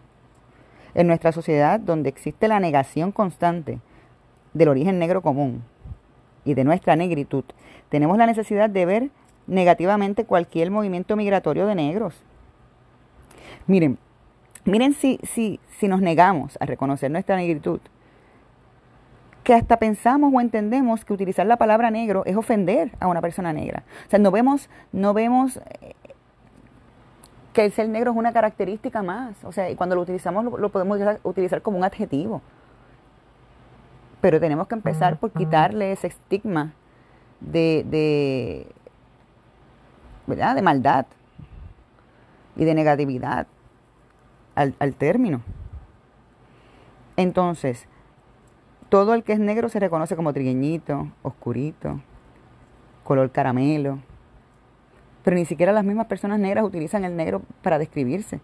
En 0.95 1.07
nuestra 1.07 1.31
sociedad, 1.31 1.79
donde 1.79 2.09
existe 2.09 2.47
la 2.47 2.59
negación 2.59 3.11
constante 3.11 3.79
del 4.53 4.69
origen 4.69 4.99
negro 4.99 5.21
común 5.21 5.63
y 6.45 6.53
de 6.53 6.63
nuestra 6.63 6.95
negritud, 6.95 7.45
tenemos 7.89 8.17
la 8.17 8.27
necesidad 8.27 8.69
de 8.69 8.85
ver 8.85 9.09
negativamente 9.47 10.25
cualquier 10.25 10.71
movimiento 10.71 11.15
migratorio 11.15 11.65
de 11.65 11.75
negros. 11.75 12.15
Miren, 13.65 13.97
Miren 14.65 14.93
si, 14.93 15.19
si, 15.23 15.59
si 15.77 15.89
nos 15.89 16.01
negamos 16.01 16.57
a 16.61 16.65
reconocer 16.65 17.11
nuestra 17.11 17.35
negritud, 17.35 17.81
que 19.43 19.53
hasta 19.53 19.77
pensamos 19.77 20.31
o 20.33 20.41
entendemos 20.41 21.03
que 21.05 21.13
utilizar 21.13 21.45
la 21.45 21.57
palabra 21.57 21.91
negro 21.91 22.23
es 22.25 22.35
ofender 22.35 22.91
a 22.99 23.07
una 23.07 23.21
persona 23.21 23.53
negra. 23.53 23.83
O 24.07 24.09
sea, 24.09 24.19
no 24.19 24.31
vemos, 24.31 24.69
no 24.91 25.13
vemos 25.13 25.57
eh, 25.57 25.93
que 27.53 27.65
el 27.65 27.71
ser 27.71 27.89
negro 27.89 28.11
es 28.11 28.17
una 28.17 28.33
característica 28.33 29.03
más. 29.03 29.43
O 29.43 29.51
sea, 29.51 29.69
y 29.69 29.75
cuando 29.75 29.95
lo 29.95 30.01
utilizamos 30.01 30.45
lo, 30.45 30.69
podemos 30.69 30.99
utilizar 31.23 31.61
como 31.61 31.77
un 31.77 31.83
adjetivo. 31.83 32.41
Pero 34.21 34.39
tenemos 34.39 34.67
que 34.67 34.75
empezar 34.75 35.17
por 35.17 35.31
quitarle 35.31 35.91
ese 35.91 36.07
estigma 36.07 36.73
de, 37.41 37.85
de, 37.85 38.67
¿verdad? 40.27 40.55
de 40.55 40.61
maldad 40.61 41.05
y 42.55 42.65
de 42.65 42.73
negatividad 42.73 43.47
al, 44.55 44.95
término. 44.95 45.41
Entonces, 47.17 47.87
todo 48.93 49.15
el 49.15 49.23
que 49.23 49.33
es 49.33 49.39
negro 49.39 49.69
se 49.69 49.79
reconoce 49.79 50.15
como 50.15 50.33
trigueñito, 50.33 51.07
oscurito, 51.23 51.99
color 53.03 53.31
caramelo. 53.31 53.97
Pero 55.23 55.35
ni 55.35 55.45
siquiera 55.45 55.71
las 55.71 55.83
mismas 55.83 56.05
personas 56.05 56.39
negras 56.39 56.63
utilizan 56.63 57.03
el 57.03 57.15
negro 57.15 57.41
para 57.63 57.79
describirse. 57.79 58.39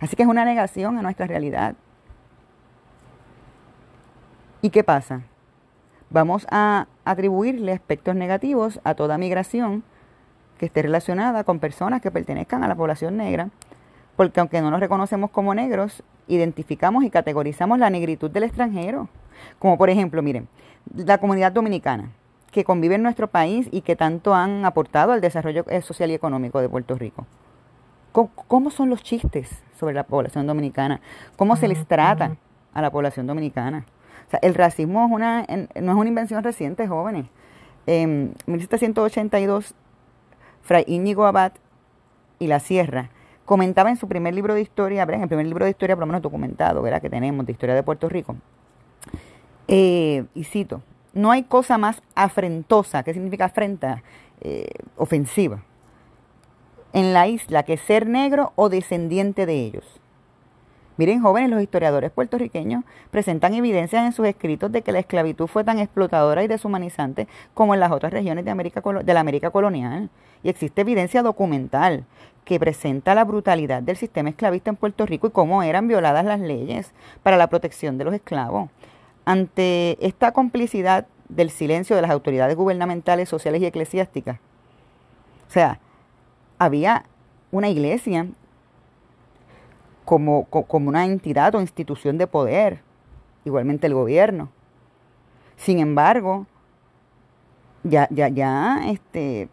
Así 0.00 0.16
que 0.16 0.22
es 0.22 0.30
una 0.30 0.46
negación 0.46 0.96
a 0.96 1.02
nuestra 1.02 1.26
realidad. 1.26 1.74
¿Y 4.62 4.70
qué 4.70 4.82
pasa? 4.82 5.24
Vamos 6.08 6.46
a 6.50 6.86
atribuirle 7.04 7.72
aspectos 7.72 8.16
negativos 8.16 8.80
a 8.82 8.94
toda 8.94 9.18
migración 9.18 9.84
que 10.56 10.64
esté 10.64 10.80
relacionada 10.80 11.44
con 11.44 11.58
personas 11.58 12.00
que 12.00 12.10
pertenezcan 12.10 12.64
a 12.64 12.68
la 12.68 12.76
población 12.76 13.18
negra, 13.18 13.50
porque 14.16 14.40
aunque 14.40 14.62
no 14.62 14.70
nos 14.70 14.80
reconocemos 14.80 15.30
como 15.30 15.54
negros, 15.54 16.02
identificamos 16.28 17.04
y 17.04 17.10
categorizamos 17.10 17.78
la 17.78 17.90
negritud 17.90 18.30
del 18.30 18.44
extranjero. 18.44 19.10
Como 19.58 19.78
por 19.78 19.90
ejemplo, 19.90 20.22
miren, 20.22 20.48
la 20.94 21.18
comunidad 21.18 21.52
dominicana, 21.52 22.10
que 22.50 22.64
convive 22.64 22.94
en 22.94 23.02
nuestro 23.02 23.28
país 23.28 23.68
y 23.70 23.82
que 23.82 23.96
tanto 23.96 24.34
han 24.34 24.64
aportado 24.64 25.12
al 25.12 25.20
desarrollo 25.20 25.64
eh, 25.68 25.82
social 25.82 26.10
y 26.10 26.14
económico 26.14 26.60
de 26.60 26.68
Puerto 26.68 26.94
Rico. 26.94 27.26
¿Cómo, 28.12 28.70
son 28.70 28.88
los 28.88 29.02
chistes 29.02 29.62
sobre 29.78 29.94
la 29.94 30.04
población 30.04 30.46
dominicana? 30.46 31.02
¿Cómo 31.36 31.54
se 31.56 31.68
les 31.68 31.86
trata 31.86 32.36
a 32.72 32.80
la 32.80 32.90
población 32.90 33.26
dominicana? 33.26 33.84
O 34.26 34.30
sea, 34.30 34.40
el 34.42 34.54
racismo 34.54 35.04
es 35.04 35.12
una, 35.12 35.42
no 35.42 35.92
es 35.92 35.98
una 35.98 36.08
invención 36.08 36.42
reciente, 36.42 36.88
jóvenes. 36.88 37.26
En 37.86 38.32
1782, 38.46 39.74
Fray 40.62 40.84
Íñigo 40.86 41.26
Abad 41.26 41.52
y 42.38 42.46
La 42.46 42.58
Sierra 42.58 43.10
comentaba 43.44 43.90
en 43.90 43.96
su 43.96 44.08
primer 44.08 44.34
libro 44.34 44.54
de 44.54 44.62
historia, 44.62 45.02
en 45.02 45.22
el 45.22 45.28
primer 45.28 45.46
libro 45.46 45.66
de 45.66 45.70
historia 45.70 45.94
por 45.94 46.00
lo 46.00 46.06
menos 46.06 46.22
documentado, 46.22 46.82
¿verdad? 46.82 47.02
que 47.02 47.10
tenemos 47.10 47.44
de 47.44 47.52
historia 47.52 47.74
de 47.74 47.82
Puerto 47.82 48.08
Rico, 48.08 48.36
eh, 49.68 50.24
y 50.34 50.44
cito, 50.44 50.82
no 51.12 51.30
hay 51.30 51.44
cosa 51.44 51.78
más 51.78 52.02
afrentosa, 52.14 53.02
¿qué 53.02 53.12
significa 53.12 53.46
afrenta? 53.46 54.02
Eh, 54.42 54.68
ofensiva, 54.96 55.62
en 56.92 57.14
la 57.14 57.26
isla 57.26 57.62
que 57.62 57.78
ser 57.78 58.06
negro 58.06 58.52
o 58.54 58.68
descendiente 58.68 59.46
de 59.46 59.54
ellos. 59.54 59.84
Miren, 60.98 61.20
jóvenes, 61.20 61.50
los 61.50 61.62
historiadores 61.62 62.10
puertorriqueños 62.10 62.84
presentan 63.10 63.54
evidencias 63.54 64.04
en 64.04 64.12
sus 64.12 64.26
escritos 64.26 64.72
de 64.72 64.82
que 64.82 64.92
la 64.92 64.98
esclavitud 64.98 65.46
fue 65.46 65.62
tan 65.62 65.78
explotadora 65.78 66.42
y 66.42 66.48
deshumanizante 66.48 67.28
como 67.54 67.74
en 67.74 67.80
las 67.80 67.92
otras 67.92 68.12
regiones 68.12 68.44
de, 68.46 68.50
América, 68.50 68.82
de 69.02 69.14
la 69.14 69.20
América 69.20 69.50
colonial. 69.50 70.08
Y 70.42 70.48
existe 70.48 70.82
evidencia 70.82 71.22
documental 71.22 72.04
que 72.44 72.58
presenta 72.58 73.14
la 73.14 73.24
brutalidad 73.24 73.82
del 73.82 73.96
sistema 73.96 74.30
esclavista 74.30 74.70
en 74.70 74.76
Puerto 74.76 75.04
Rico 75.04 75.26
y 75.26 75.30
cómo 75.32 75.62
eran 75.62 75.88
violadas 75.88 76.24
las 76.24 76.40
leyes 76.40 76.92
para 77.22 77.36
la 77.36 77.48
protección 77.48 77.98
de 77.98 78.04
los 78.04 78.14
esclavos. 78.14 78.70
Ante 79.26 79.98
esta 80.04 80.32
complicidad 80.32 81.06
del 81.28 81.50
silencio 81.50 81.94
de 81.94 82.02
las 82.02 82.10
autoridades 82.10 82.56
gubernamentales, 82.56 83.28
sociales 83.28 83.60
y 83.60 83.66
eclesiásticas, 83.66 84.38
o 85.48 85.50
sea, 85.50 85.80
había 86.58 87.04
una 87.50 87.68
iglesia 87.68 88.28
como, 90.04 90.44
como 90.44 90.88
una 90.88 91.04
entidad 91.04 91.54
o 91.54 91.60
institución 91.60 92.16
de 92.16 92.26
poder, 92.26 92.80
igualmente 93.44 93.86
el 93.86 93.94
gobierno. 93.94 94.50
Sin 95.56 95.80
embargo, 95.80 96.46
ya, 97.82 98.08
ya, 98.10 98.28
ya, 98.28 98.80
este, 98.86 99.48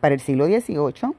para 0.00 0.14
el 0.14 0.20
siglo 0.20 0.46
XVIII, 0.46 1.14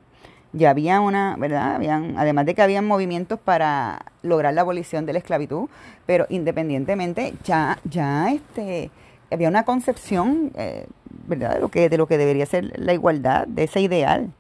ya 0.54 0.70
había 0.70 1.02
una, 1.02 1.36
¿verdad? 1.38 1.76
Habían, 1.76 2.18
además 2.18 2.46
de 2.46 2.56
que 2.56 2.62
habían 2.62 2.86
movimientos 2.86 3.40
para 3.40 4.06
lograr 4.22 4.54
la 4.54 4.62
abolición 4.62 5.06
de 5.06 5.14
la 5.14 5.20
esclavitud, 5.20 5.70
pero 6.06 6.26
independientemente 6.30 7.34
ya, 7.44 7.80
ya 7.84 8.32
este, 8.32 8.92
había 9.32 9.50
una 9.50 9.64
concepción, 9.64 10.52
eh, 10.56 10.88
¿verdad? 11.28 11.56
De 11.56 11.60
lo 11.60 11.70
que, 11.70 11.90
de 11.90 11.98
lo 11.98 12.08
que 12.08 12.18
debería 12.18 12.46
ser 12.46 12.74
la 12.80 12.94
igualdad, 12.94 13.48
de 13.48 13.64
ese 13.64 13.82
ideal. 13.82 14.32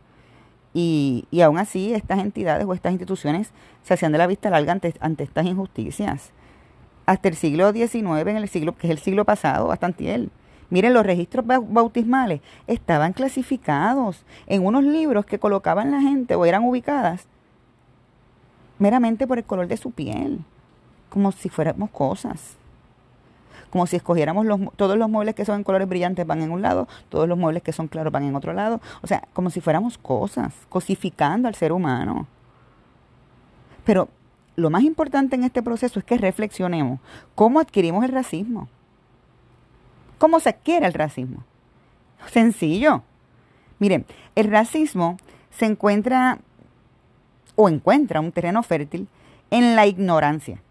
Y, 0.74 1.26
y 1.32 1.42
aún 1.42 1.58
así 1.58 1.94
estas 1.94 2.20
entidades 2.20 2.66
o 2.66 2.74
estas 2.74 2.92
instituciones 2.92 3.52
se 3.84 3.94
hacían 3.94 4.12
de 4.12 4.18
la 4.18 4.28
vista 4.28 4.50
larga 4.50 4.72
ante, 4.72 4.94
ante 5.00 5.24
estas 5.24 5.46
injusticias. 5.46 6.32
Hasta 7.06 7.30
el 7.30 7.36
siglo 7.36 7.72
XIX, 7.72 8.28
en 8.28 8.38
el 8.38 8.50
siglo, 8.50 8.76
que 8.76 8.88
es 8.88 8.92
el 8.92 9.00
siglo 9.00 9.26
pasado, 9.26 9.68
bastante 9.68 10.14
él 10.14 10.30
Miren, 10.70 10.94
los 10.94 11.06
registros 11.06 11.46
bautismales 11.46 12.42
estaban 12.68 13.14
clasificados 13.14 14.26
en 14.48 14.66
unos 14.66 14.84
libros 14.84 15.26
que 15.26 15.40
colocaban 15.40 15.92
la 15.92 16.02
gente 16.02 16.36
o 16.36 16.46
eran 16.46 16.66
ubicadas 16.66 17.26
meramente 18.80 19.28
por 19.28 19.38
el 19.38 19.46
color 19.46 19.68
de 19.68 19.78
su 19.78 19.92
piel, 19.92 20.44
como 21.10 21.32
si 21.32 21.50
fuéramos 21.50 21.90
cosas. 21.90 22.58
Como 23.70 23.86
si 23.86 23.98
escogiéramos 23.98 24.46
los, 24.46 24.60
todos 24.76 24.98
los 24.98 25.10
muebles 25.10 25.36
que 25.36 25.46
son 25.46 25.58
en 25.58 25.64
colores 25.64 25.90
brillantes 25.90 26.26
van 26.26 26.42
en 26.42 26.52
un 26.52 26.62
lado, 26.62 26.88
todos 27.10 27.28
los 27.28 27.38
muebles 27.38 27.64
que 27.64 27.74
son 27.74 27.88
claros 27.88 28.14
van 28.14 28.24
en 28.24 28.36
otro 28.36 28.54
lado. 28.54 28.80
O 29.02 29.08
sea, 29.08 29.28
como 29.34 29.50
si 29.50 29.62
fuéramos 29.62 29.98
cosas, 29.98 30.54
cosificando 30.70 31.48
al 31.48 31.56
ser 31.56 31.72
humano. 31.72 32.28
Pero 33.84 34.10
lo 34.56 34.70
más 34.70 34.84
importante 34.84 35.36
en 35.36 35.44
este 35.44 35.62
proceso 35.62 36.00
es 36.00 36.06
que 36.06 36.18
reflexionemos 36.18 37.00
cómo 37.36 37.60
adquirimos 37.60 38.04
el 38.06 38.12
racismo. 38.12 38.70
¿Cómo 40.18 40.40
se 40.40 40.50
adquiere 40.50 40.88
el 40.88 40.94
racismo? 40.94 41.44
Sencillo. 42.32 43.04
Miren, 43.80 44.06
el 44.36 44.50
racismo 44.50 45.18
se 45.52 45.66
encuentra 45.66 46.40
o 47.56 47.70
encuentra 47.70 48.22
un 48.22 48.32
terreno 48.32 48.64
fértil 48.64 49.08
en 49.52 49.76
la 49.76 49.86
ignorancia. 49.86 50.62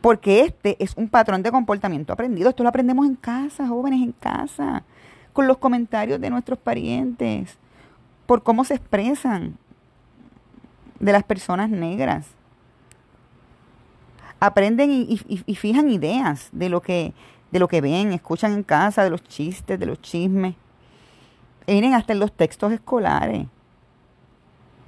Porque 0.00 0.42
este 0.42 0.76
es 0.82 0.96
un 0.96 1.08
patrón 1.08 1.42
de 1.42 1.50
comportamiento 1.50 2.12
aprendido. 2.12 2.48
Esto 2.48 2.62
lo 2.62 2.68
aprendemos 2.68 3.06
en 3.06 3.16
casa, 3.16 3.66
jóvenes 3.66 4.00
en 4.02 4.12
casa, 4.12 4.84
con 5.32 5.46
los 5.46 5.58
comentarios 5.58 6.20
de 6.20 6.30
nuestros 6.30 6.58
parientes, 6.58 7.58
por 8.26 8.42
cómo 8.42 8.64
se 8.64 8.74
expresan 8.74 9.56
de 11.00 11.12
las 11.12 11.24
personas 11.24 11.70
negras 11.70 12.26
aprenden 14.40 14.90
y, 14.90 15.16
fijan 15.54 15.90
ideas 15.90 16.48
de 16.52 16.68
lo 16.68 16.80
que 16.82 17.12
de 17.50 17.58
lo 17.58 17.66
que 17.66 17.80
ven, 17.80 18.12
escuchan 18.12 18.52
en 18.52 18.62
casa, 18.62 19.02
de 19.02 19.08
los 19.08 19.24
chistes, 19.24 19.80
de 19.80 19.86
los 19.86 20.02
chismes. 20.02 20.54
E 21.66 21.72
vienen 21.72 21.94
hasta 21.94 22.12
en 22.12 22.20
los 22.20 22.30
textos 22.30 22.72
escolares. 22.72 23.46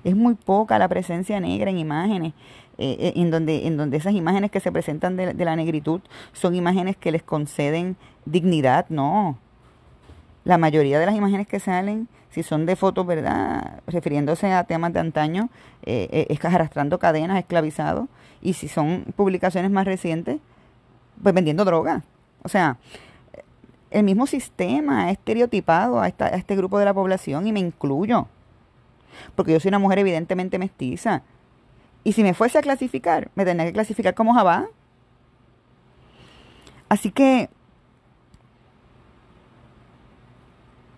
Es 0.05 0.15
muy 0.15 0.35
poca 0.35 0.79
la 0.79 0.87
presencia 0.87 1.41
negra 1.41 1.71
en 1.71 1.79
imágenes, 1.79 2.35
eh, 2.77 2.97
eh, 3.01 3.13
en, 3.17 3.31
donde, 3.31 3.67
en 3.67 3.79
donde 3.79 3.97
esas 3.97 4.13
imágenes 4.13 4.51
que 4.51 4.61
se 4.61 4.71
presentan 4.71 5.17
de, 5.17 5.33
de 5.33 5.45
la 5.47 5.57
negritud 5.57 6.03
son 6.35 6.55
imágenes 6.55 6.97
que 6.97 7.13
les 7.13 7.23
conceden 7.23 7.97
dignidad, 8.27 8.87
no. 8.91 9.39
La 10.45 10.59
mayoría 10.59 10.99
de 10.99 11.07
las 11.07 11.15
imágenes 11.15 11.47
que 11.47 11.61
salen, 11.61 12.09
si 12.31 12.43
son 12.43 12.67
de 12.67 12.77
fotos, 12.77 13.07
¿verdad? 13.07 13.81
Refiriéndose 13.87 14.53
a 14.53 14.65
temas 14.65 14.93
de 14.93 15.01
antaño, 15.01 15.51
eh, 15.83 16.39
arrastrando 16.43 16.99
cadenas, 16.99 17.39
esclavizados 17.39 18.09
y 18.41 18.55
si 18.55 18.69
son 18.69 19.05
publicaciones 19.17 19.71
más 19.71 19.85
recientes, 19.85 20.41
pues 21.23 21.35
vendiendo 21.35 21.65
droga. 21.65 22.03
O 22.43 22.49
sea, 22.49 22.79
el 23.91 24.05
mismo 24.05 24.27
sistema 24.27 25.07
ha 25.07 25.11
estereotipado 25.11 26.01
a, 26.01 26.09
esta, 26.09 26.27
a 26.27 26.37
este 26.37 26.57
grupo 26.57 26.79
de 26.79 26.85
la 26.85 26.95
población 26.95 27.47
y 27.47 27.53
me 27.53 27.61
incluyo. 27.61 28.29
Porque 29.35 29.53
yo 29.53 29.61
soy 29.61 29.71
una 29.71 29.79
mujer 29.79 29.99
evidentemente 29.99 30.59
mestiza. 30.59 31.23
Y 32.05 32.13
si 32.13 32.23
me 32.23 32.33
fuese 32.33 32.59
a 32.59 32.63
clasificar, 32.63 33.31
me 33.35 33.45
tendría 33.45 33.67
que 33.67 33.75
clasificar 33.75 34.15
como 34.15 34.35
Jabá. 34.35 34.69
Así 36.89 37.11
que 37.11 37.51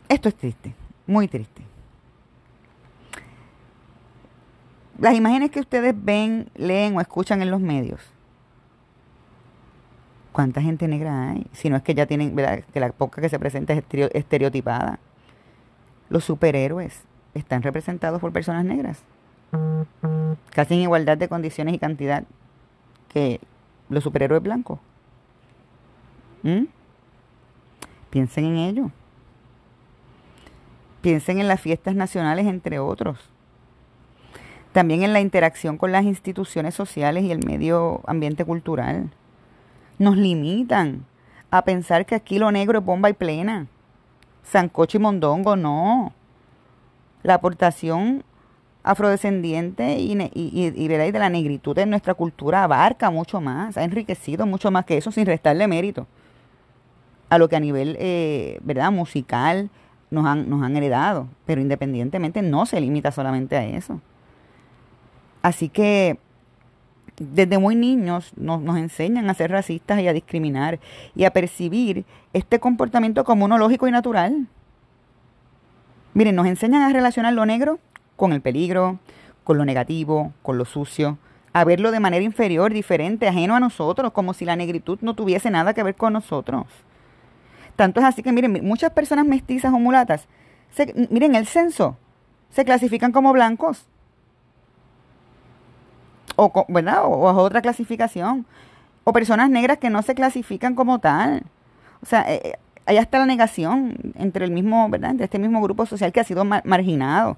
esto 0.08 0.28
es 0.28 0.34
triste, 0.36 0.74
muy 1.12 1.28
triste. 1.28 1.62
las 5.02 5.16
imágenes 5.16 5.50
que 5.50 5.58
ustedes 5.58 5.92
ven, 5.96 6.48
leen 6.54 6.96
o 6.96 7.00
escuchan 7.00 7.42
en 7.42 7.50
los 7.50 7.60
medios, 7.60 8.00
¿cuánta 10.30 10.62
gente 10.62 10.86
negra 10.86 11.30
hay? 11.30 11.48
Si 11.50 11.68
no 11.68 11.76
es 11.76 11.82
que 11.82 11.92
ya 11.92 12.06
tienen, 12.06 12.36
¿verdad? 12.36 12.62
que 12.72 12.78
la 12.78 12.92
poca 12.92 13.20
que 13.20 13.28
se 13.28 13.36
presenta 13.40 13.72
es 13.72 13.82
estereotipada. 14.14 15.00
Los 16.08 16.24
superhéroes 16.24 17.02
están 17.34 17.62
representados 17.62 18.20
por 18.20 18.32
personas 18.32 18.64
negras, 18.64 19.02
casi 20.50 20.74
en 20.74 20.82
igualdad 20.82 21.18
de 21.18 21.28
condiciones 21.28 21.74
y 21.74 21.80
cantidad 21.80 22.22
que 23.08 23.40
los 23.88 24.04
superhéroes 24.04 24.40
blancos. 24.40 24.78
¿Mm? 26.44 26.66
Piensen 28.10 28.44
en 28.44 28.56
ello. 28.56 28.90
Piensen 31.02 31.38
en 31.38 31.48
las 31.48 31.60
fiestas 31.60 31.94
nacionales, 31.94 32.46
entre 32.46 32.78
otros 32.78 33.32
también 34.72 35.02
en 35.02 35.12
la 35.12 35.20
interacción 35.20 35.76
con 35.76 35.92
las 35.92 36.04
instituciones 36.04 36.74
sociales 36.74 37.24
y 37.24 37.30
el 37.30 37.44
medio 37.46 38.00
ambiente 38.06 38.44
cultural. 38.44 39.10
Nos 39.98 40.16
limitan 40.16 41.04
a 41.50 41.62
pensar 41.62 42.06
que 42.06 42.14
aquí 42.14 42.38
lo 42.38 42.50
negro 42.50 42.78
es 42.78 42.84
bomba 42.84 43.10
y 43.10 43.12
plena. 43.12 43.66
Sancocho 44.42 44.96
y 44.96 45.00
mondongo, 45.00 45.56
no. 45.56 46.12
La 47.22 47.34
aportación 47.34 48.24
afrodescendiente 48.82 50.00
y, 50.00 50.18
y, 50.34 50.88
de 50.88 51.18
la 51.18 51.28
negritud 51.28 51.78
en 51.78 51.90
nuestra 51.90 52.14
cultura 52.14 52.64
abarca 52.64 53.10
mucho 53.10 53.40
más, 53.40 53.76
ha 53.76 53.84
enriquecido 53.84 54.44
mucho 54.44 54.72
más 54.72 54.84
que 54.86 54.96
eso 54.96 55.12
sin 55.12 55.26
restarle 55.26 55.68
mérito 55.68 56.08
a 57.30 57.38
lo 57.38 57.48
que 57.48 57.54
a 57.54 57.60
nivel 57.60 57.96
eh, 58.00 58.58
verdad 58.64 58.90
musical 58.90 59.70
nos 60.12 60.26
han, 60.26 60.48
nos 60.48 60.62
han 60.62 60.76
heredado, 60.76 61.26
pero 61.46 61.60
independientemente 61.60 62.42
no 62.42 62.66
se 62.66 62.80
limita 62.80 63.10
solamente 63.10 63.56
a 63.56 63.64
eso. 63.64 64.00
Así 65.40 65.70
que 65.70 66.18
desde 67.18 67.58
muy 67.58 67.74
niños 67.74 68.32
nos, 68.36 68.60
nos, 68.60 68.76
enseñan 68.76 69.28
a 69.30 69.34
ser 69.34 69.50
racistas 69.50 70.00
y 70.00 70.08
a 70.08 70.12
discriminar 70.12 70.78
y 71.14 71.24
a 71.24 71.30
percibir 71.30 72.04
este 72.32 72.60
comportamiento 72.60 73.24
como 73.24 73.46
uno 73.46 73.56
lógico 73.56 73.88
y 73.88 73.90
natural. 73.90 74.46
Miren, 76.12 76.36
nos 76.36 76.46
enseñan 76.46 76.82
a 76.82 76.92
relacionar 76.92 77.32
lo 77.32 77.46
negro 77.46 77.78
con 78.16 78.32
el 78.32 78.42
peligro, 78.42 78.98
con 79.44 79.56
lo 79.56 79.64
negativo, 79.64 80.34
con 80.42 80.58
lo 80.58 80.66
sucio, 80.66 81.16
a 81.54 81.64
verlo 81.64 81.90
de 81.90 82.00
manera 82.00 82.24
inferior, 82.24 82.72
diferente, 82.72 83.28
ajeno 83.28 83.56
a 83.56 83.60
nosotros, 83.60 84.12
como 84.12 84.34
si 84.34 84.44
la 84.44 84.56
negritud 84.56 84.98
no 85.00 85.14
tuviese 85.14 85.50
nada 85.50 85.72
que 85.72 85.82
ver 85.82 85.94
con 85.94 86.12
nosotros. 86.12 86.66
Tanto 87.76 88.00
es 88.00 88.06
así 88.06 88.22
que, 88.22 88.32
miren, 88.32 88.64
muchas 88.64 88.90
personas 88.92 89.26
mestizas 89.26 89.72
o 89.72 89.78
mulatas, 89.78 90.28
miren, 91.10 91.34
el 91.34 91.46
censo, 91.46 91.96
se 92.50 92.64
clasifican 92.64 93.12
como 93.12 93.32
blancos. 93.32 93.86
O, 96.36 96.64
¿verdad? 96.68 97.04
O, 97.04 97.24
otra 97.42 97.62
clasificación. 97.62 98.46
O 99.04 99.12
personas 99.12 99.50
negras 99.50 99.78
que 99.78 99.90
no 99.90 100.02
se 100.02 100.14
clasifican 100.14 100.74
como 100.74 100.98
tal. 100.98 101.42
O 102.02 102.06
sea, 102.06 102.22
eh, 102.30 102.40
eh, 102.44 102.52
allá 102.86 103.00
está 103.00 103.18
la 103.18 103.26
negación 103.26 103.96
entre 104.16 104.44
el 104.44 104.50
mismo, 104.50 104.88
¿verdad? 104.88 105.10
Entre 105.10 105.24
este 105.24 105.38
mismo 105.38 105.60
grupo 105.60 105.86
social 105.86 106.12
que 106.12 106.20
ha 106.20 106.24
sido 106.24 106.44
marginado. 106.44 107.36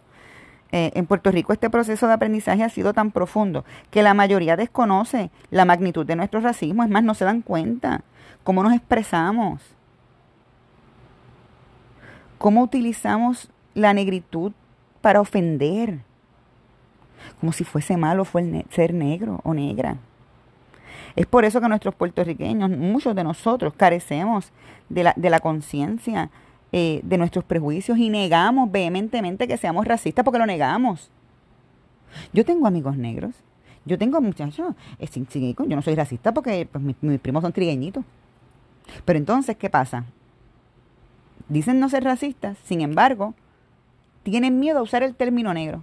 Eh, 0.72 0.90
en 0.94 1.06
Puerto 1.06 1.30
Rico 1.30 1.52
este 1.52 1.70
proceso 1.70 2.08
de 2.08 2.14
aprendizaje 2.14 2.64
ha 2.64 2.68
sido 2.68 2.92
tan 2.92 3.12
profundo 3.12 3.64
que 3.92 4.02
la 4.02 4.12
mayoría 4.12 4.56
desconoce 4.56 5.30
la 5.50 5.64
magnitud 5.64 6.04
de 6.04 6.16
nuestro 6.16 6.40
racismo, 6.40 6.82
es 6.82 6.90
más, 6.90 7.04
no 7.04 7.14
se 7.14 7.24
dan 7.24 7.42
cuenta 7.42 8.00
cómo 8.42 8.64
nos 8.64 8.72
expresamos, 8.72 9.60
cómo 12.38 12.62
utilizamos 12.62 13.50
la 13.74 13.94
negritud 13.94 14.52
para 15.00 15.20
ofender, 15.20 16.00
como 17.40 17.52
si 17.52 17.64
fuese 17.64 17.96
malo 17.96 18.26
ser 18.70 18.94
negro 18.94 19.40
o 19.44 19.54
negra. 19.54 19.96
Es 21.16 21.26
por 21.26 21.44
eso 21.44 21.60
que 21.60 21.68
nuestros 21.68 21.94
puertorriqueños, 21.94 22.70
muchos 22.70 23.14
de 23.14 23.24
nosotros, 23.24 23.74
carecemos 23.76 24.52
de 24.88 25.04
la, 25.04 25.14
de 25.16 25.30
la 25.30 25.40
conciencia 25.40 26.30
eh, 26.72 27.00
de 27.04 27.18
nuestros 27.18 27.44
prejuicios 27.44 27.98
y 27.98 28.10
negamos 28.10 28.70
vehementemente 28.70 29.46
que 29.46 29.56
seamos 29.56 29.86
racistas 29.86 30.24
porque 30.24 30.38
lo 30.38 30.46
negamos. 30.46 31.10
Yo 32.32 32.44
tengo 32.44 32.66
amigos 32.66 32.96
negros. 32.96 33.34
Yo 33.84 33.98
tengo 33.98 34.20
muchachos, 34.20 34.74
eh, 34.98 35.54
yo 35.58 35.76
no 35.76 35.82
soy 35.82 35.94
racista 35.94 36.32
porque 36.32 36.66
pues, 36.70 36.82
mis, 36.82 37.20
primos 37.20 37.42
son 37.42 37.52
trigueñitos. 37.52 38.04
Pero 39.04 39.18
entonces, 39.18 39.56
¿qué 39.56 39.68
pasa? 39.68 40.04
Dicen 41.48 41.78
no 41.78 41.88
ser 41.88 42.04
racistas, 42.04 42.56
sin 42.64 42.80
embargo, 42.80 43.34
tienen 44.22 44.58
miedo 44.58 44.78
a 44.78 44.82
usar 44.82 45.02
el 45.02 45.14
término 45.14 45.52
negro. 45.52 45.82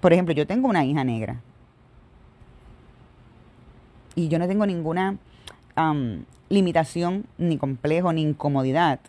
Por 0.00 0.12
ejemplo, 0.12 0.34
yo 0.34 0.46
tengo 0.46 0.68
una 0.68 0.84
hija 0.84 1.04
negra. 1.04 1.40
Y 4.14 4.28
yo 4.28 4.38
no 4.38 4.46
tengo 4.46 4.66
ninguna 4.66 5.16
limitación, 6.48 7.26
ni 7.38 7.56
complejo, 7.56 8.12
ni 8.12 8.22
incomodidad. 8.22 9.00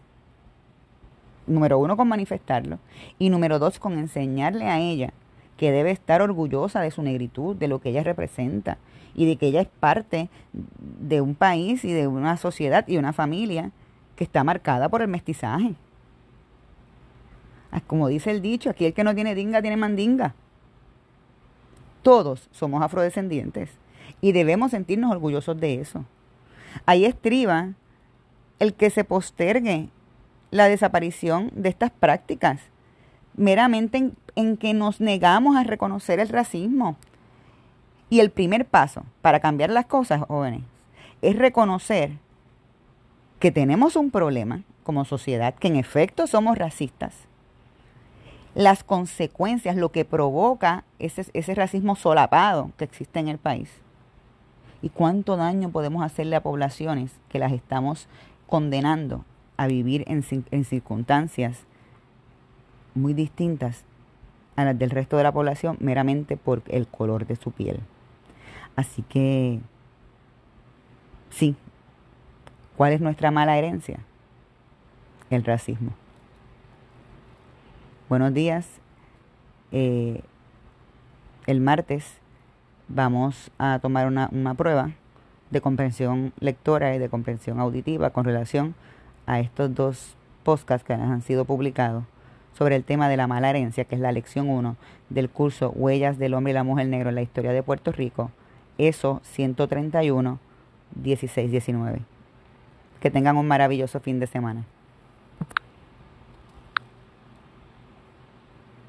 Número 1.47 1.79
uno, 1.79 1.97
con 1.97 2.07
manifestarlo. 2.07 2.79
Y 3.17 3.29
número 3.29 3.59
dos, 3.59 3.79
con 3.79 3.97
enseñarle 3.97 4.65
a 4.65 4.79
ella 4.79 5.13
que 5.57 5.71
debe 5.71 5.91
estar 5.91 6.21
orgullosa 6.21 6.79
de 6.79 6.91
su 6.91 7.01
negritud, 7.01 7.55
de 7.55 7.67
lo 7.67 7.81
que 7.81 7.89
ella 7.89 8.03
representa 8.03 8.77
y 9.13 9.25
de 9.25 9.35
que 9.35 9.47
ella 9.47 9.62
es 9.62 9.67
parte 9.67 10.29
de 10.53 11.19
un 11.19 11.35
país 11.35 11.83
y 11.83 11.91
de 11.91 12.07
una 12.07 12.38
sociedad 12.38 12.88
y 12.88 12.97
una 12.97 13.12
familia 13.12 13.71
que 14.19 14.25
está 14.25 14.43
marcada 14.43 14.89
por 14.89 15.01
el 15.01 15.08
mestizaje. 15.08 15.75
Ah, 17.71 17.79
como 17.79 18.10
dice 18.10 18.32
el 18.32 18.41
dicho, 18.41 18.69
aquí 18.69 18.84
el 18.84 18.93
que 18.93 19.05
no 19.05 19.15
tiene 19.15 19.34
dinga 19.34 19.62
tiene 19.62 19.77
mandinga. 19.77 20.36
Todos 22.03 22.49
somos 22.51 22.84
afrodescendientes 22.84 23.69
y 24.19 24.34
debemos 24.34 24.71
sentirnos 24.71 25.10
orgullosos 25.10 25.58
de 25.58 25.75
eso. 25.75 26.03
Ahí 26.86 27.05
estriba 27.05 27.69
el 28.60 28.73
que 28.73 28.89
se 28.89 29.05
postergue 29.05 29.88
la 30.51 30.67
desaparición 30.67 31.49
de 31.55 31.69
estas 31.69 31.91
prácticas, 31.91 32.60
meramente 33.38 34.12
en, 34.36 34.58
que 34.58 34.73
nos 34.73 34.99
negamos 34.99 35.55
a 35.55 35.63
reconocer 35.63 36.19
el 36.19 36.27
racismo. 36.27 36.97
Y 38.10 38.19
el 38.19 38.32
primer 38.32 38.65
paso 38.65 39.05
para 39.21 39.39
cambiar 39.39 39.69
las 39.69 39.86
cosas, 39.86 40.23
jóvenes, 40.27 40.63
es 41.21 41.38
reconocer 41.38 42.17
que 43.39 43.52
tenemos 43.52 43.95
un 43.95 44.12
problema 44.12 44.63
como 44.84 45.06
sociedad, 45.06 45.56
que 45.56 45.69
en 45.69 45.75
efecto 45.75 46.28
somos 46.28 46.58
racistas. 46.58 47.13
Las 48.56 48.84
consecuencias, 48.84 49.75
lo 49.75 49.91
que 49.91 50.06
provoca 50.06 50.84
ese, 50.97 51.25
ese 51.34 51.56
racismo 51.56 51.95
solapado 51.95 52.71
que 52.78 52.86
existe 52.86 53.19
en 53.19 53.28
el 53.28 53.38
país 53.38 53.69
y 54.82 54.89
cuánto 54.89 55.38
daño 55.38 55.69
podemos 55.69 56.04
hacerle 56.04 56.36
a 56.36 56.43
poblaciones 56.43 57.12
que 57.30 57.39
las 57.39 57.52
estamos 57.52 58.08
condenando 58.47 59.25
a 59.58 59.67
vivir 59.67 60.04
en, 60.08 60.23
en 60.52 60.65
circunstancias 60.65 61.65
muy 62.95 63.13
distintas 63.13 63.84
a 64.56 64.65
las 64.65 64.80
del 64.80 64.89
resto 64.89 65.17
de 65.17 65.23
la 65.23 65.32
población 65.32 65.78
meramente 65.80 66.38
por 66.38 66.63
el 66.67 66.88
color 66.88 67.28
de 67.28 67.36
su 67.36 67.52
piel. 67.52 67.80
Así 68.75 69.04
que, 69.04 69.60
sí, 71.30 71.56
¿cuál 72.79 72.93
es 72.93 73.01
nuestra 73.01 73.29
mala 73.29 73.57
herencia? 73.57 73.99
El 75.29 75.43
racismo. 75.43 75.91
Buenos 78.07 78.33
días. 78.33 78.69
Eh, 79.73 80.21
el 81.45 81.59
martes 81.59 82.05
vamos 82.87 83.51
a 83.57 83.79
tomar 83.79 84.07
una, 84.07 84.53
prueba 84.53 84.91
de 85.51 85.59
comprensión 85.59 86.31
lectora 86.39 86.95
y 86.95 86.99
de 86.99 87.09
comprensión 87.09 87.59
auditiva 87.59 88.11
con 88.11 88.23
relación 88.23 88.75
a 89.25 89.41
estos 89.41 89.75
dos 89.75 90.15
podcasts 90.43 90.87
que 90.87 90.93
han 90.93 91.21
sido 91.21 91.43
publicados 91.43 92.05
sobre 92.57 92.77
el 92.77 92.85
tema 92.85 93.09
de 93.09 93.17
la 93.17 93.27
mala 93.27 93.49
herencia, 93.49 93.83
que 93.83 93.95
es 93.95 94.01
la 94.01 94.13
lección 94.13 94.49
1 94.49 94.77
del 95.09 95.29
curso 95.29 95.71
Huellas 95.71 96.17
del 96.17 96.33
hombre 96.33 96.51
y 96.51 96.53
la 96.53 96.63
mujer 96.63 96.87
negro 96.87 97.09
en 97.09 97.15
la 97.15 97.23
historia 97.23 97.51
de 97.51 97.61
Puerto 97.61 97.91
Rico, 97.91 98.31
ESO 98.77 99.19
131, 99.25 100.39
16-19. 101.03 102.18
Que 102.99 103.09
tengan 103.09 103.38
un 103.38 103.47
maravilloso 103.47 103.99
fin 103.99 104.19
de 104.19 104.27
semana. 104.27 104.65